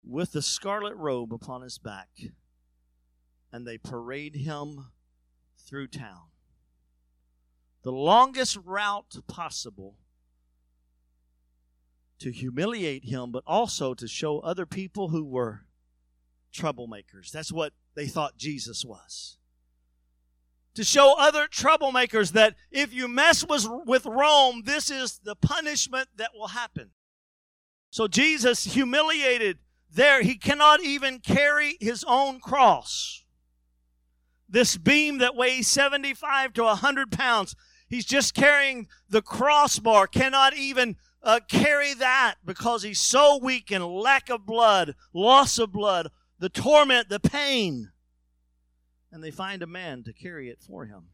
with 0.04 0.30
the 0.32 0.42
scarlet 0.42 0.94
robe 0.94 1.34
upon 1.34 1.62
his 1.62 1.78
back 1.78 2.08
and 3.52 3.66
they 3.66 3.78
parade 3.78 4.36
him 4.36 4.86
through 5.68 5.88
town. 5.88 6.30
The 7.82 7.92
longest 7.92 8.56
route 8.64 9.16
possible 9.26 9.96
to 12.18 12.32
humiliate 12.32 13.04
him, 13.04 13.30
but 13.30 13.44
also 13.46 13.94
to 13.94 14.08
show 14.08 14.40
other 14.40 14.66
people 14.66 15.08
who 15.08 15.24
were 15.24 15.66
troublemakers. 16.52 17.30
That's 17.30 17.52
what 17.52 17.72
they 17.94 18.06
thought 18.06 18.36
Jesus 18.36 18.84
was. 18.84 19.36
To 20.74 20.84
show 20.84 21.14
other 21.18 21.46
troublemakers 21.46 22.32
that 22.32 22.54
if 22.70 22.92
you 22.92 23.06
mess 23.06 23.44
with, 23.46 24.06
Rome, 24.06 24.62
this 24.64 24.90
is 24.90 25.20
the 25.22 25.36
punishment 25.36 26.08
that 26.16 26.30
will 26.34 26.48
happen. 26.48 26.90
So 27.90 28.08
Jesus 28.08 28.64
humiliated 28.64 29.58
there. 29.90 30.22
He 30.22 30.36
cannot 30.36 30.82
even 30.82 31.20
carry 31.20 31.76
his 31.80 32.04
own 32.06 32.40
cross. 32.40 33.24
This 34.48 34.76
beam 34.76 35.18
that 35.18 35.36
weighs 35.36 35.68
75 35.68 36.54
to 36.54 36.62
100 36.64 37.12
pounds, 37.12 37.54
he's 37.88 38.06
just 38.06 38.34
carrying 38.34 38.88
the 39.08 39.22
crossbar, 39.22 40.06
cannot 40.06 40.56
even 40.56 40.96
uh, 41.22 41.40
carry 41.48 41.94
that 41.94 42.36
because 42.44 42.82
he's 42.82 43.00
so 43.00 43.38
weak 43.42 43.70
and 43.70 43.84
lack 43.84 44.30
of 44.30 44.46
blood, 44.46 44.94
loss 45.12 45.58
of 45.58 45.72
blood, 45.72 46.08
the 46.38 46.48
torment, 46.48 47.08
the 47.08 47.20
pain. 47.20 47.90
And 49.10 49.22
they 49.22 49.30
find 49.30 49.62
a 49.62 49.66
man 49.66 50.02
to 50.04 50.12
carry 50.12 50.48
it 50.48 50.60
for 50.60 50.86
him. 50.86 51.08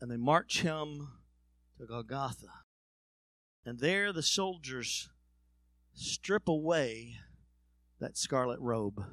And 0.00 0.10
they 0.10 0.16
march 0.16 0.62
him 0.62 1.08
to 1.78 1.86
Golgotha. 1.86 2.48
And 3.64 3.78
there 3.80 4.12
the 4.12 4.22
soldiers 4.22 5.08
strip 5.94 6.48
away 6.48 7.16
that 8.00 8.16
scarlet 8.16 8.58
robe 8.60 9.04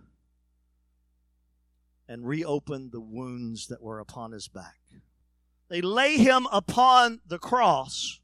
and 2.07 2.27
reopen 2.27 2.89
the 2.91 3.01
wounds 3.01 3.67
that 3.67 3.81
were 3.81 3.99
upon 3.99 4.31
his 4.31 4.47
back. 4.47 4.79
They 5.69 5.81
lay 5.81 6.17
him 6.17 6.47
upon 6.51 7.19
the 7.25 7.39
cross, 7.39 8.19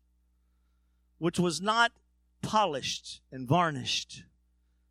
which 1.18 1.40
was 1.40 1.62
not 1.62 1.92
polished 2.42 3.22
and 3.32 3.48
varnished, 3.48 4.24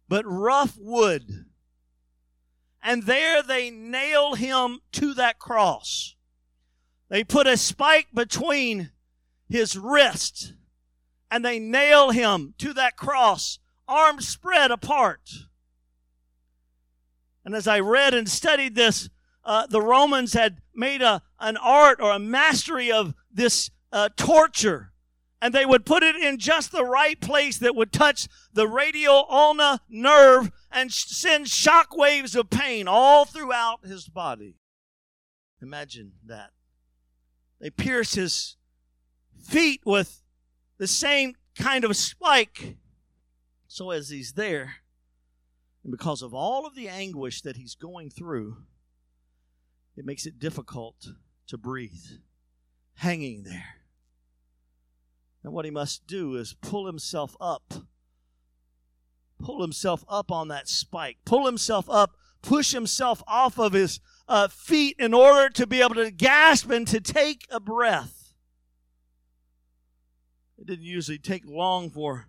but 0.08 0.24
rough 0.26 0.76
wood. 0.78 1.46
And 2.82 3.04
there 3.04 3.42
they 3.42 3.70
nail 3.70 4.34
him 4.34 4.80
to 4.92 5.14
that 5.14 5.38
cross. 5.38 6.16
They 7.08 7.24
put 7.24 7.46
a 7.46 7.56
spike 7.56 8.08
between 8.12 8.90
his 9.48 9.76
wrist 9.76 10.54
and 11.30 11.42
they 11.42 11.58
nail 11.58 12.10
him 12.10 12.52
to 12.58 12.74
that 12.74 12.96
cross, 12.96 13.58
arms 13.88 14.28
spread 14.28 14.70
apart. 14.70 15.30
And 17.44 17.54
as 17.54 17.66
I 17.66 17.80
read 17.80 18.14
and 18.14 18.28
studied 18.28 18.74
this, 18.74 19.08
uh, 19.44 19.66
the 19.66 19.82
Romans 19.82 20.32
had 20.32 20.58
made 20.74 21.02
a, 21.02 21.22
an 21.40 21.56
art 21.56 22.00
or 22.00 22.12
a 22.12 22.18
mastery 22.18 22.92
of 22.92 23.14
this 23.32 23.70
uh, 23.90 24.08
torture. 24.16 24.92
And 25.40 25.52
they 25.52 25.66
would 25.66 25.84
put 25.84 26.04
it 26.04 26.14
in 26.14 26.38
just 26.38 26.70
the 26.70 26.84
right 26.84 27.20
place 27.20 27.58
that 27.58 27.74
would 27.74 27.92
touch 27.92 28.28
the 28.52 28.68
radial 28.68 29.26
ulna 29.28 29.80
nerve 29.88 30.52
and 30.70 30.92
sh- 30.92 31.06
send 31.06 31.48
shock 31.48 31.96
waves 31.96 32.36
of 32.36 32.48
pain 32.48 32.86
all 32.86 33.24
throughout 33.24 33.84
his 33.84 34.08
body. 34.08 34.56
Imagine 35.60 36.12
that. 36.26 36.50
They 37.60 37.70
pierce 37.70 38.14
his 38.14 38.56
feet 39.40 39.80
with 39.84 40.22
the 40.78 40.86
same 40.86 41.34
kind 41.58 41.84
of 41.84 41.96
spike. 41.96 42.76
So 43.66 43.90
as 43.90 44.10
he's 44.10 44.34
there, 44.34 44.76
and 45.82 45.90
because 45.90 46.22
of 46.22 46.32
all 46.32 46.66
of 46.66 46.74
the 46.74 46.88
anguish 46.88 47.42
that 47.42 47.56
he's 47.56 47.74
going 47.74 48.10
through, 48.10 48.58
it 49.96 50.04
makes 50.04 50.26
it 50.26 50.38
difficult 50.38 51.08
to 51.48 51.58
breathe, 51.58 52.20
hanging 52.94 53.42
there. 53.42 53.76
And 55.42 55.52
what 55.52 55.64
he 55.64 55.70
must 55.70 56.06
do 56.06 56.36
is 56.36 56.54
pull 56.54 56.86
himself 56.86 57.36
up, 57.40 57.74
pull 59.40 59.60
himself 59.60 60.04
up 60.08 60.30
on 60.30 60.48
that 60.48 60.68
spike, 60.68 61.18
pull 61.24 61.46
himself 61.46 61.90
up, 61.90 62.16
push 62.42 62.72
himself 62.72 63.22
off 63.26 63.58
of 63.58 63.72
his 63.72 63.98
uh, 64.28 64.48
feet 64.48 64.96
in 65.00 65.12
order 65.12 65.50
to 65.50 65.66
be 65.66 65.80
able 65.80 65.96
to 65.96 66.12
gasp 66.12 66.70
and 66.70 66.86
to 66.88 67.00
take 67.00 67.46
a 67.50 67.58
breath. 67.58 68.34
It 70.58 70.66
didn't 70.68 70.84
usually 70.84 71.18
take 71.18 71.44
long 71.44 71.90
for 71.90 72.28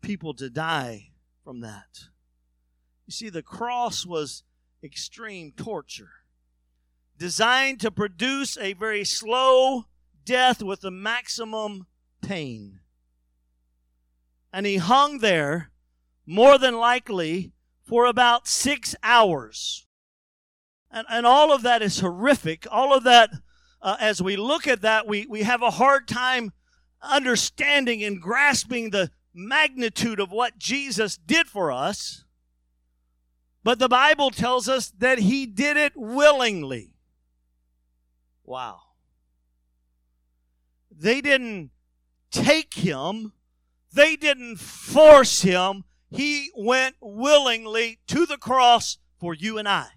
people 0.00 0.32
to 0.34 0.48
die 0.48 1.08
from 1.42 1.60
that. 1.60 2.13
You 3.06 3.12
see, 3.12 3.28
the 3.28 3.42
cross 3.42 4.06
was 4.06 4.44
extreme 4.82 5.52
torture, 5.56 6.10
designed 7.18 7.80
to 7.80 7.90
produce 7.90 8.56
a 8.56 8.72
very 8.72 9.04
slow 9.04 9.84
death 10.24 10.62
with 10.62 10.80
the 10.80 10.90
maximum 10.90 11.86
pain. 12.22 12.80
And 14.52 14.66
he 14.66 14.76
hung 14.76 15.18
there, 15.18 15.70
more 16.26 16.58
than 16.58 16.76
likely, 16.76 17.52
for 17.82 18.06
about 18.06 18.48
six 18.48 18.94
hours. 19.02 19.86
And, 20.90 21.06
and 21.10 21.26
all 21.26 21.52
of 21.52 21.62
that 21.62 21.82
is 21.82 22.00
horrific. 22.00 22.66
All 22.70 22.94
of 22.94 23.04
that, 23.04 23.30
uh, 23.82 23.96
as 24.00 24.22
we 24.22 24.36
look 24.36 24.66
at 24.66 24.82
that, 24.82 25.06
we, 25.06 25.26
we 25.26 25.42
have 25.42 25.60
a 25.60 25.72
hard 25.72 26.08
time 26.08 26.52
understanding 27.02 28.02
and 28.02 28.20
grasping 28.20 28.90
the 28.90 29.10
magnitude 29.34 30.20
of 30.20 30.30
what 30.30 30.58
Jesus 30.58 31.16
did 31.18 31.48
for 31.48 31.70
us. 31.70 32.23
But 33.64 33.78
the 33.78 33.88
Bible 33.88 34.30
tells 34.30 34.68
us 34.68 34.92
that 34.98 35.18
he 35.18 35.46
did 35.46 35.78
it 35.78 35.94
willingly. 35.96 36.92
Wow. 38.44 38.80
They 40.90 41.22
didn't 41.22 41.70
take 42.30 42.74
him. 42.74 43.32
They 43.92 44.16
didn't 44.16 44.58
force 44.58 45.40
him. 45.40 45.84
He 46.10 46.50
went 46.54 46.96
willingly 47.00 48.00
to 48.08 48.26
the 48.26 48.36
cross 48.36 48.98
for 49.18 49.32
you 49.32 49.56
and 49.56 49.66
I. 49.66 49.88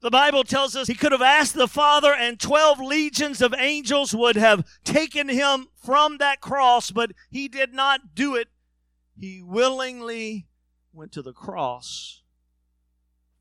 The 0.00 0.10
Bible 0.10 0.42
tells 0.42 0.74
us 0.74 0.88
he 0.88 0.94
could 0.94 1.12
have 1.12 1.22
asked 1.22 1.54
the 1.54 1.68
Father, 1.68 2.12
and 2.12 2.40
12 2.40 2.80
legions 2.80 3.40
of 3.40 3.54
angels 3.56 4.12
would 4.14 4.34
have 4.34 4.66
taken 4.82 5.28
him 5.28 5.68
from 5.76 6.18
that 6.18 6.40
cross, 6.40 6.90
but 6.90 7.12
he 7.30 7.46
did 7.46 7.72
not 7.72 8.14
do 8.14 8.34
it. 8.34 8.48
He 9.16 9.42
willingly 9.42 10.48
went 10.92 11.12
to 11.12 11.22
the 11.22 11.32
cross 11.32 12.22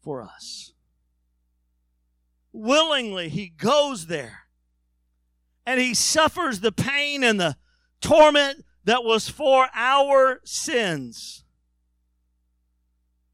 for 0.01 0.21
us. 0.21 0.73
Willingly, 2.53 3.29
he 3.29 3.47
goes 3.47 4.07
there 4.07 4.41
and 5.65 5.79
he 5.79 5.93
suffers 5.93 6.59
the 6.59 6.71
pain 6.71 7.23
and 7.23 7.39
the 7.39 7.55
torment 8.01 8.65
that 8.83 9.03
was 9.03 9.29
for 9.29 9.67
our 9.73 10.41
sins. 10.43 11.43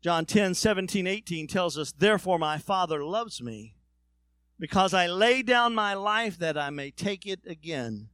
John 0.01 0.25
10, 0.25 0.53
17, 0.53 1.07
18 1.07 1.47
tells 1.47 1.77
us, 1.77 1.91
Therefore 1.91 2.37
my 2.37 2.57
Father 2.57 3.03
loves 3.03 3.41
me, 3.41 3.75
because 4.59 4.93
I 4.93 5.07
lay 5.07 5.41
down 5.41 5.73
my 5.73 5.93
life 5.93 6.37
that 6.39 6.57
I 6.57 6.69
may 6.69 6.91
take 6.91 7.25
it 7.25 7.39
again. 7.47 8.09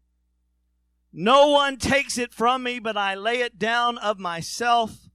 No 1.11 1.49
one 1.49 1.77
takes 1.77 2.17
it 2.17 2.33
from 2.33 2.63
me, 2.63 2.79
but 2.79 2.97
I 2.97 3.13
lay 3.15 3.41
it 3.41 3.59
down 3.59 3.97
of 3.97 4.19
myself. 4.19 5.09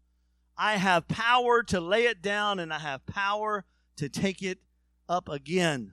I 0.59 0.77
have 0.77 1.07
power 1.07 1.63
to 1.65 1.81
lay 1.81 2.07
it 2.07 2.21
down 2.21 2.59
and 2.59 2.73
I 2.73 2.81
have 2.81 3.07
power 3.07 3.65
to 3.97 4.09
take 4.09 4.43
it 4.43 4.59
up 5.09 5.29
again. 5.29 5.93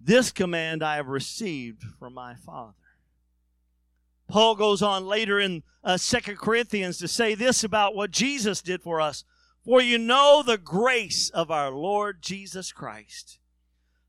This 0.00 0.30
command 0.30 0.82
I 0.82 0.96
have 0.96 1.08
received 1.08 1.82
from 1.98 2.14
my 2.14 2.36
Father. 2.36 2.74
Paul 4.28 4.54
goes 4.54 4.80
on 4.80 5.06
later 5.06 5.40
in 5.40 5.64
uh, 5.82 5.98
2 5.98 6.36
Corinthians 6.36 6.98
to 6.98 7.08
say 7.08 7.34
this 7.34 7.64
about 7.64 7.96
what 7.96 8.12
Jesus 8.12 8.62
did 8.62 8.80
for 8.80 9.00
us. 9.00 9.24
For 9.64 9.80
you 9.80 9.98
know 9.98 10.42
the 10.44 10.58
grace 10.58 11.28
of 11.28 11.50
our 11.50 11.70
Lord 11.70 12.22
Jesus 12.22 12.72
Christ, 12.72 13.38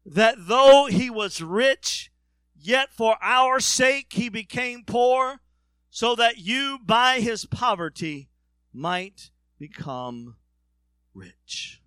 that 0.06 0.36
though 0.40 0.88
he 0.90 1.10
was 1.10 1.42
rich, 1.42 2.12
yet 2.56 2.90
for 2.92 3.18
our 3.22 3.60
sake 3.60 4.14
he 4.14 4.30
became 4.30 4.84
poor, 4.84 5.42
so 5.92 6.16
that 6.16 6.38
you 6.38 6.80
by 6.84 7.20
his 7.20 7.46
poverty 7.46 8.30
might 8.74 9.30
become 9.60 10.36
rich. 11.14 11.82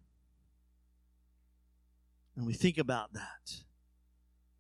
And 2.37 2.47
we 2.47 2.53
think 2.53 2.79
about 2.79 3.13
that. 3.15 3.63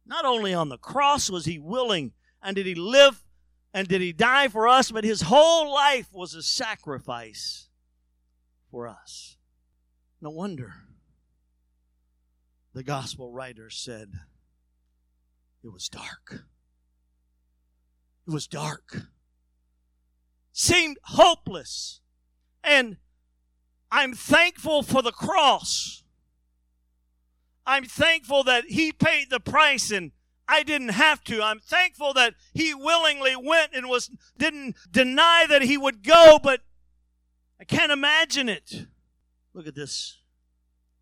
Not 0.04 0.24
only 0.24 0.54
on 0.54 0.68
the 0.68 0.78
cross 0.78 1.30
was 1.30 1.44
he 1.44 1.58
willing 1.58 2.12
and 2.42 2.56
did 2.56 2.66
he 2.66 2.74
live 2.74 3.24
and 3.74 3.86
did 3.86 4.00
he 4.00 4.12
die 4.12 4.48
for 4.48 4.66
us, 4.66 4.90
but 4.90 5.04
his 5.04 5.22
whole 5.22 5.72
life 5.72 6.08
was 6.12 6.34
a 6.34 6.42
sacrifice 6.42 7.68
for 8.70 8.88
us. 8.88 9.36
No 10.20 10.30
wonder 10.30 10.74
the 12.72 12.82
gospel 12.82 13.32
writer 13.32 13.70
said 13.70 14.12
it 15.64 15.72
was 15.72 15.88
dark. 15.88 16.44
It 18.28 18.32
was 18.32 18.46
dark. 18.46 19.02
Seemed 20.52 20.98
hopeless. 21.04 22.00
And 22.66 22.96
I'm 23.90 24.14
thankful 24.14 24.82
for 24.82 25.00
the 25.00 25.12
cross. 25.12 26.02
I'm 27.64 27.84
thankful 27.84 28.42
that 28.44 28.64
He 28.66 28.92
paid 28.92 29.30
the 29.30 29.40
price 29.40 29.90
and 29.90 30.12
I 30.48 30.62
didn't 30.62 30.90
have 30.90 31.24
to. 31.24 31.42
I'm 31.42 31.60
thankful 31.60 32.12
that 32.14 32.34
He 32.52 32.74
willingly 32.74 33.34
went 33.36 33.72
and 33.74 33.88
was, 33.88 34.10
didn't 34.36 34.76
deny 34.90 35.46
that 35.48 35.62
He 35.62 35.78
would 35.78 36.02
go, 36.02 36.38
but 36.42 36.60
I 37.60 37.64
can't 37.64 37.92
imagine 37.92 38.48
it. 38.48 38.86
Look 39.54 39.66
at 39.66 39.74
this 39.74 40.18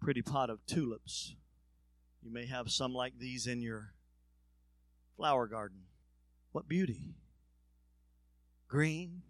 pretty 0.01 0.23
pot 0.23 0.51
of 0.51 0.65
tulips. 0.67 1.35
You 2.23 2.33
may 2.33 2.47
have 2.47 2.71
some 2.71 2.93
like 2.93 3.19
these 3.19 3.47
in 3.47 3.61
your 3.61 3.95
flower 5.17 5.47
garden. 5.47 5.81
What 6.53 6.69
beauty! 6.69 7.15
Green, 8.69 9.23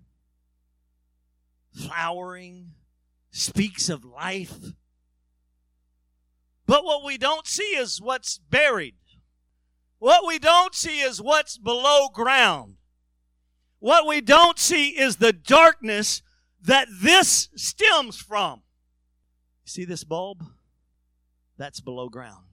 flowering, 1.75 2.73
speaks 3.31 3.89
of 3.89 4.05
life. 4.05 4.55
But 6.67 6.85
what 6.85 7.05
we 7.05 7.19
don't 7.19 7.47
see 7.47 7.77
is 7.77 8.01
what's 8.01 8.39
buried. 8.39 8.95
What 9.99 10.27
we 10.27 10.39
don't 10.39 10.75
see 10.75 11.01
is 11.01 11.21
what's 11.21 11.59
below 11.59 12.09
ground. 12.09 12.77
What 13.79 14.07
we 14.07 14.21
don't 14.21 14.59
see 14.59 14.91
is 14.91 15.17
the 15.17 15.33
darkness 15.33 16.23
that 16.63 16.89
this 16.91 17.49
stems 17.55 18.17
from. 18.17 18.63
See 19.65 19.85
this 19.85 20.05
bulb? 20.05 20.45
That's 21.59 21.81
below 21.81 22.09
ground. 22.09 22.45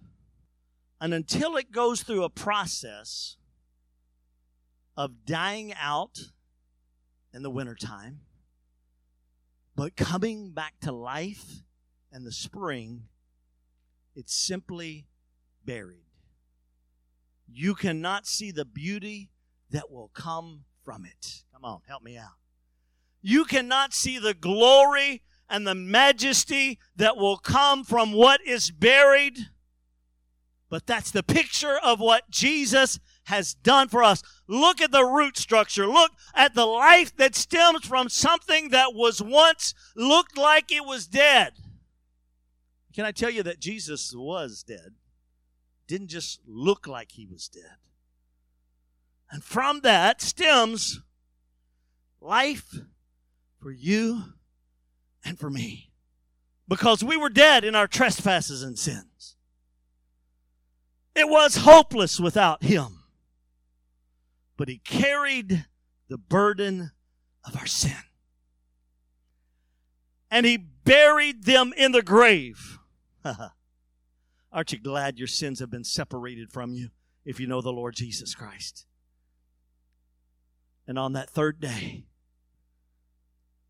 And 1.00 1.14
until 1.14 1.56
it 1.58 1.72
goes 1.72 2.04
through 2.04 2.24
a 2.24 2.30
process 2.30 3.38
of 4.96 5.26
dying 5.26 5.74
out 5.74 6.20
in 7.34 7.44
the 7.44 7.50
wintertime, 7.50 8.20
but 9.76 9.96
coming 9.96 10.52
back 10.52 10.76
to 10.82 10.92
life 10.92 11.64
and 12.12 12.26
the 12.26 12.32
spring, 12.32 13.04
it's 14.16 14.36
simply 14.36 15.08
buried. 15.66 16.06
You 17.48 17.76
cannot 17.76 18.28
see 18.28 18.52
the 18.52 18.66
beauty 18.66 19.30
that 19.70 19.92
will 19.92 20.10
come 20.14 20.66
from 20.84 21.06
it. 21.06 21.44
Come 21.54 21.66
on, 21.66 21.82
help 21.88 22.04
me 22.04 22.18
out. 22.18 22.38
You 23.22 23.46
cannot 23.46 23.94
see 23.94 24.18
the 24.18 24.34
glory 24.34 25.22
and 25.50 25.68
the 25.68 25.76
majesty 25.76 26.80
that 26.96 27.18
will 27.18 27.38
come 27.38 27.84
from 27.84 28.14
what 28.14 28.42
is 28.46 28.72
buried. 28.72 29.38
But 30.70 30.88
that's 30.88 31.12
the 31.12 31.24
picture 31.24 31.78
of 31.84 32.00
what 32.00 32.30
Jesus 32.30 33.00
has 33.26 33.54
done 33.54 33.88
for 33.88 34.04
us. 34.04 34.24
Look 34.48 34.82
at 34.82 34.92
the 34.92 35.06
root 35.06 35.38
structure. 35.38 35.88
Look 35.88 36.12
at 36.36 36.54
the 36.54 36.66
life 36.66 37.16
that 37.18 37.36
stems 37.36 37.86
from 37.86 38.10
something 38.10 38.70
that 38.70 38.94
was 38.94 39.22
once 39.22 39.74
looked 39.96 40.38
like 40.38 40.72
it 40.72 40.86
was 40.86 41.08
dead. 41.08 41.54
Can 42.94 43.06
I 43.06 43.12
tell 43.12 43.30
you 43.30 43.44
that 43.44 43.60
Jesus 43.60 44.14
was 44.16 44.64
dead? 44.64 44.96
Didn't 45.88 46.10
just 46.10 46.42
look 46.46 46.88
like 46.88 47.12
he 47.14 47.26
was 47.26 47.48
dead. 47.48 47.78
And 49.30 49.44
from 49.44 49.82
that 49.82 50.22
stems 50.22 51.02
life 52.20 52.76
for 53.60 53.72
you 53.72 54.24
and 55.24 55.40
for 55.40 55.50
me. 55.50 55.92
Because 56.68 57.04
we 57.04 57.18
were 57.18 57.30
dead 57.30 57.64
in 57.64 57.76
our 57.76 57.88
trespasses 57.88 58.64
and 58.64 58.78
sins. 58.78 59.36
It 61.16 61.28
was 61.28 61.58
hopeless 61.58 62.20
without 62.20 62.64
him. 62.64 63.01
But 64.62 64.70
he 64.70 64.78
carried 64.78 65.66
the 66.08 66.20
burden 66.20 66.92
of 67.44 67.58
our 67.58 67.66
sin. 67.66 67.98
And 70.30 70.46
he 70.46 70.56
buried 70.56 71.46
them 71.46 71.74
in 71.76 71.94
the 71.94 72.04
grave. 72.04 72.78
Aren't 74.54 74.72
you 74.72 74.78
glad 74.78 75.18
your 75.18 75.28
sins 75.28 75.62
have 75.62 75.72
been 75.72 75.84
separated 75.84 76.52
from 76.52 76.76
you 76.76 76.90
if 77.26 77.40
you 77.40 77.48
know 77.48 77.62
the 77.62 77.74
Lord 77.74 77.96
Jesus 77.96 78.36
Christ? 78.36 78.86
And 80.86 81.00
on 81.00 81.14
that 81.14 81.32
third 81.32 81.60
day, 81.60 82.04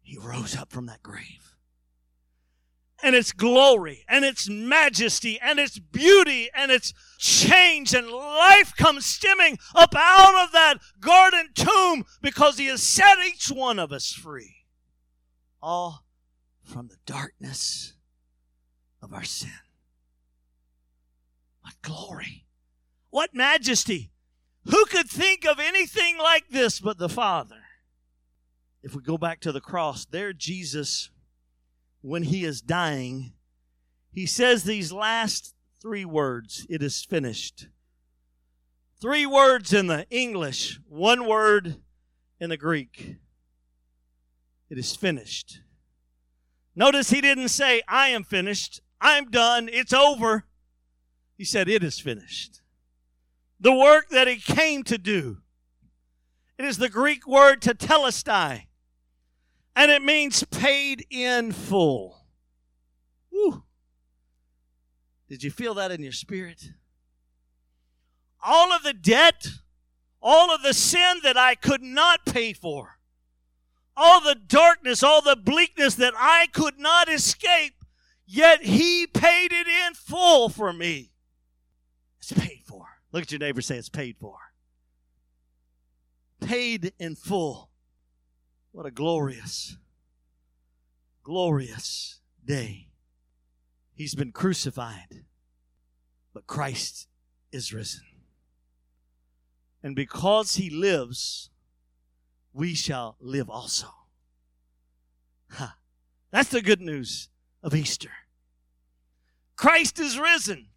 he 0.01 0.17
rose 0.17 0.57
up 0.57 0.73
from 0.73 0.87
that 0.87 1.01
grave. 1.01 1.50
And 3.03 3.15
its 3.15 3.31
glory 3.31 4.05
and 4.07 4.23
its 4.23 4.47
majesty 4.47 5.39
and 5.41 5.59
its 5.59 5.79
beauty 5.79 6.49
and 6.53 6.71
its 6.71 6.93
change 7.17 7.93
and 7.93 8.07
life 8.09 8.75
comes 8.75 9.05
stemming 9.05 9.57
up 9.73 9.95
out 9.95 10.43
of 10.43 10.51
that 10.51 10.75
garden 10.99 11.49
tomb 11.55 12.05
because 12.21 12.57
he 12.57 12.67
has 12.67 12.83
set 12.83 13.17
each 13.27 13.47
one 13.47 13.79
of 13.79 13.91
us 13.91 14.11
free. 14.13 14.57
All 15.61 16.05
from 16.63 16.87
the 16.87 16.97
darkness 17.05 17.93
of 19.01 19.13
our 19.13 19.23
sin. 19.23 19.51
What 21.61 21.73
glory! 21.81 22.45
What 23.09 23.33
majesty! 23.33 24.11
Who 24.65 24.85
could 24.85 25.09
think 25.09 25.45
of 25.45 25.59
anything 25.59 26.17
like 26.17 26.49
this 26.49 26.79
but 26.79 26.97
the 26.97 27.09
Father? 27.09 27.63
If 28.83 28.95
we 28.95 29.01
go 29.01 29.17
back 29.17 29.39
to 29.41 29.51
the 29.51 29.61
cross, 29.61 30.05
there 30.05 30.33
Jesus, 30.33 31.09
when 32.01 32.23
he 32.23 32.43
is 32.43 32.61
dying, 32.61 33.33
he 34.11 34.25
says 34.25 34.63
these 34.63 34.91
last 34.91 35.53
three 35.81 36.05
words 36.05 36.65
It 36.69 36.83
is 36.83 37.03
finished. 37.03 37.67
Three 38.99 39.25
words 39.25 39.73
in 39.73 39.87
the 39.87 40.05
English, 40.11 40.79
one 40.87 41.25
word 41.25 41.77
in 42.39 42.49
the 42.49 42.57
Greek. 42.57 43.17
It 44.69 44.77
is 44.77 44.95
finished. 44.95 45.61
Notice 46.75 47.09
he 47.09 47.19
didn't 47.19 47.49
say, 47.49 47.81
I 47.87 48.09
am 48.09 48.23
finished. 48.23 48.81
I'm 49.01 49.29
done. 49.29 49.69
It's 49.71 49.91
over. 49.91 50.45
He 51.37 51.43
said, 51.43 51.67
It 51.67 51.83
is 51.83 51.99
finished. 51.99 52.61
The 53.59 53.73
work 53.73 54.09
that 54.09 54.27
he 54.27 54.37
came 54.37 54.83
to 54.83 54.97
do. 54.97 55.37
It 56.57 56.65
is 56.65 56.77
the 56.77 56.89
Greek 56.89 57.27
word 57.27 57.61
tetelestai 57.61 58.67
and 59.75 59.91
it 59.91 60.01
means 60.01 60.43
paid 60.43 61.05
in 61.09 61.51
full. 61.51 62.25
Woo. 63.31 63.63
Did 65.29 65.43
you 65.43 65.51
feel 65.51 65.73
that 65.75 65.91
in 65.91 66.03
your 66.03 66.11
spirit? 66.11 66.71
All 68.43 68.73
of 68.73 68.83
the 68.83 68.93
debt, 68.93 69.47
all 70.21 70.53
of 70.53 70.61
the 70.61 70.73
sin 70.73 71.19
that 71.23 71.37
I 71.37 71.55
could 71.55 71.81
not 71.81 72.25
pay 72.25 72.53
for, 72.53 72.99
all 73.95 74.19
the 74.19 74.35
darkness, 74.35 75.03
all 75.03 75.21
the 75.21 75.35
bleakness 75.35 75.95
that 75.95 76.13
I 76.17 76.47
could 76.51 76.79
not 76.79 77.07
escape, 77.07 77.75
yet 78.25 78.63
He 78.63 79.07
paid 79.07 79.51
it 79.51 79.67
in 79.67 79.93
full 79.93 80.49
for 80.49 80.73
me. 80.73 81.11
It's 82.19 82.33
paid 82.33 82.63
for. 82.65 82.85
Look 83.11 83.23
at 83.23 83.31
your 83.31 83.39
neighbor 83.39 83.61
say 83.61 83.77
it's 83.77 83.89
paid 83.89 84.17
for. 84.17 84.37
Paid 86.39 86.93
in 86.99 87.15
full. 87.15 87.70
What 88.71 88.85
a 88.85 88.91
glorious, 88.91 89.77
glorious 91.23 92.19
day. 92.43 92.87
He's 93.93 94.15
been 94.15 94.31
crucified, 94.31 95.25
but 96.33 96.47
Christ 96.47 97.07
is 97.51 97.73
risen. 97.73 98.03
And 99.83 99.95
because 99.95 100.55
he 100.55 100.69
lives, 100.69 101.49
we 102.53 102.73
shall 102.73 103.17
live 103.19 103.49
also. 103.49 103.87
Ha. 105.51 105.77
That's 106.31 106.49
the 106.49 106.61
good 106.61 106.81
news 106.81 107.29
of 107.61 107.75
Easter. 107.75 108.11
Christ 109.55 109.99
is 109.99 110.17
risen. 110.17 110.67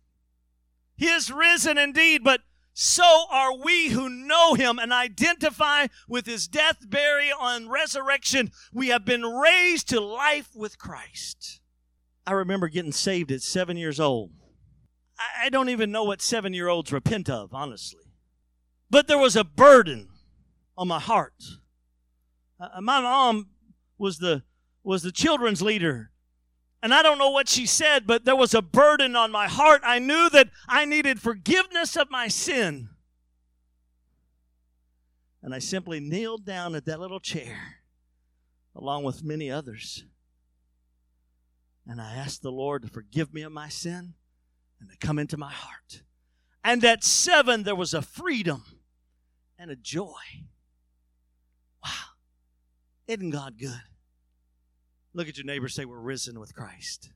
He 0.96 1.06
is 1.06 1.30
risen 1.30 1.78
indeed, 1.78 2.24
but 2.24 2.40
so 2.74 3.26
are 3.30 3.56
we 3.56 3.90
who 3.90 4.08
know 4.08 4.54
him 4.54 4.80
and 4.80 4.92
identify 4.92 5.86
with 6.08 6.26
his 6.26 6.48
death, 6.48 6.90
burial, 6.90 7.38
and 7.40 7.70
resurrection. 7.70 8.50
We 8.72 8.88
have 8.88 9.04
been 9.04 9.22
raised 9.22 9.88
to 9.90 10.00
life 10.00 10.50
with 10.56 10.76
Christ. 10.76 11.60
I 12.26 12.32
remember 12.32 12.68
getting 12.68 12.90
saved 12.90 13.30
at 13.30 13.42
seven 13.42 13.76
years 13.76 14.00
old. 14.00 14.32
I 15.40 15.50
don't 15.50 15.68
even 15.68 15.92
know 15.92 16.02
what 16.02 16.20
seven 16.20 16.52
year 16.52 16.66
olds 16.66 16.92
repent 16.92 17.30
of, 17.30 17.54
honestly. 17.54 18.02
But 18.90 19.06
there 19.06 19.18
was 19.18 19.36
a 19.36 19.44
burden 19.44 20.08
on 20.76 20.88
my 20.88 20.98
heart. 20.98 21.44
Uh, 22.58 22.80
my 22.80 23.00
mom 23.00 23.50
was 23.98 24.18
the, 24.18 24.42
was 24.82 25.04
the 25.04 25.12
children's 25.12 25.62
leader 25.62 26.10
and 26.84 26.92
I 26.92 27.00
don't 27.00 27.16
know 27.16 27.30
what 27.30 27.48
she 27.48 27.64
said, 27.64 28.06
but 28.06 28.26
there 28.26 28.36
was 28.36 28.52
a 28.52 28.60
burden 28.60 29.16
on 29.16 29.32
my 29.32 29.48
heart. 29.48 29.80
I 29.82 29.98
knew 29.98 30.28
that 30.28 30.50
I 30.68 30.84
needed 30.84 31.18
forgiveness 31.18 31.96
of 31.96 32.10
my 32.10 32.28
sin. 32.28 32.90
And 35.42 35.54
I 35.54 35.60
simply 35.60 35.98
kneeled 35.98 36.44
down 36.44 36.74
at 36.74 36.84
that 36.84 37.00
little 37.00 37.20
chair, 37.20 37.56
along 38.76 39.04
with 39.04 39.24
many 39.24 39.50
others. 39.50 40.04
And 41.86 42.02
I 42.02 42.16
asked 42.16 42.42
the 42.42 42.52
Lord 42.52 42.82
to 42.82 42.88
forgive 42.88 43.32
me 43.32 43.40
of 43.40 43.52
my 43.52 43.70
sin 43.70 44.12
and 44.78 44.90
to 44.90 44.96
come 44.98 45.18
into 45.18 45.38
my 45.38 45.52
heart. 45.52 46.02
And 46.62 46.84
at 46.84 47.02
seven, 47.02 47.62
there 47.62 47.74
was 47.74 47.94
a 47.94 48.02
freedom 48.02 48.62
and 49.58 49.70
a 49.70 49.76
joy. 49.76 50.20
Wow. 51.82 52.12
Isn't 53.06 53.30
God 53.30 53.58
good? 53.58 53.80
Look 55.16 55.28
at 55.28 55.36
your 55.36 55.46
neighbor 55.46 55.68
say, 55.68 55.84
We're 55.84 55.98
risen 55.98 56.40
with 56.40 56.54
Christ. 56.54 57.10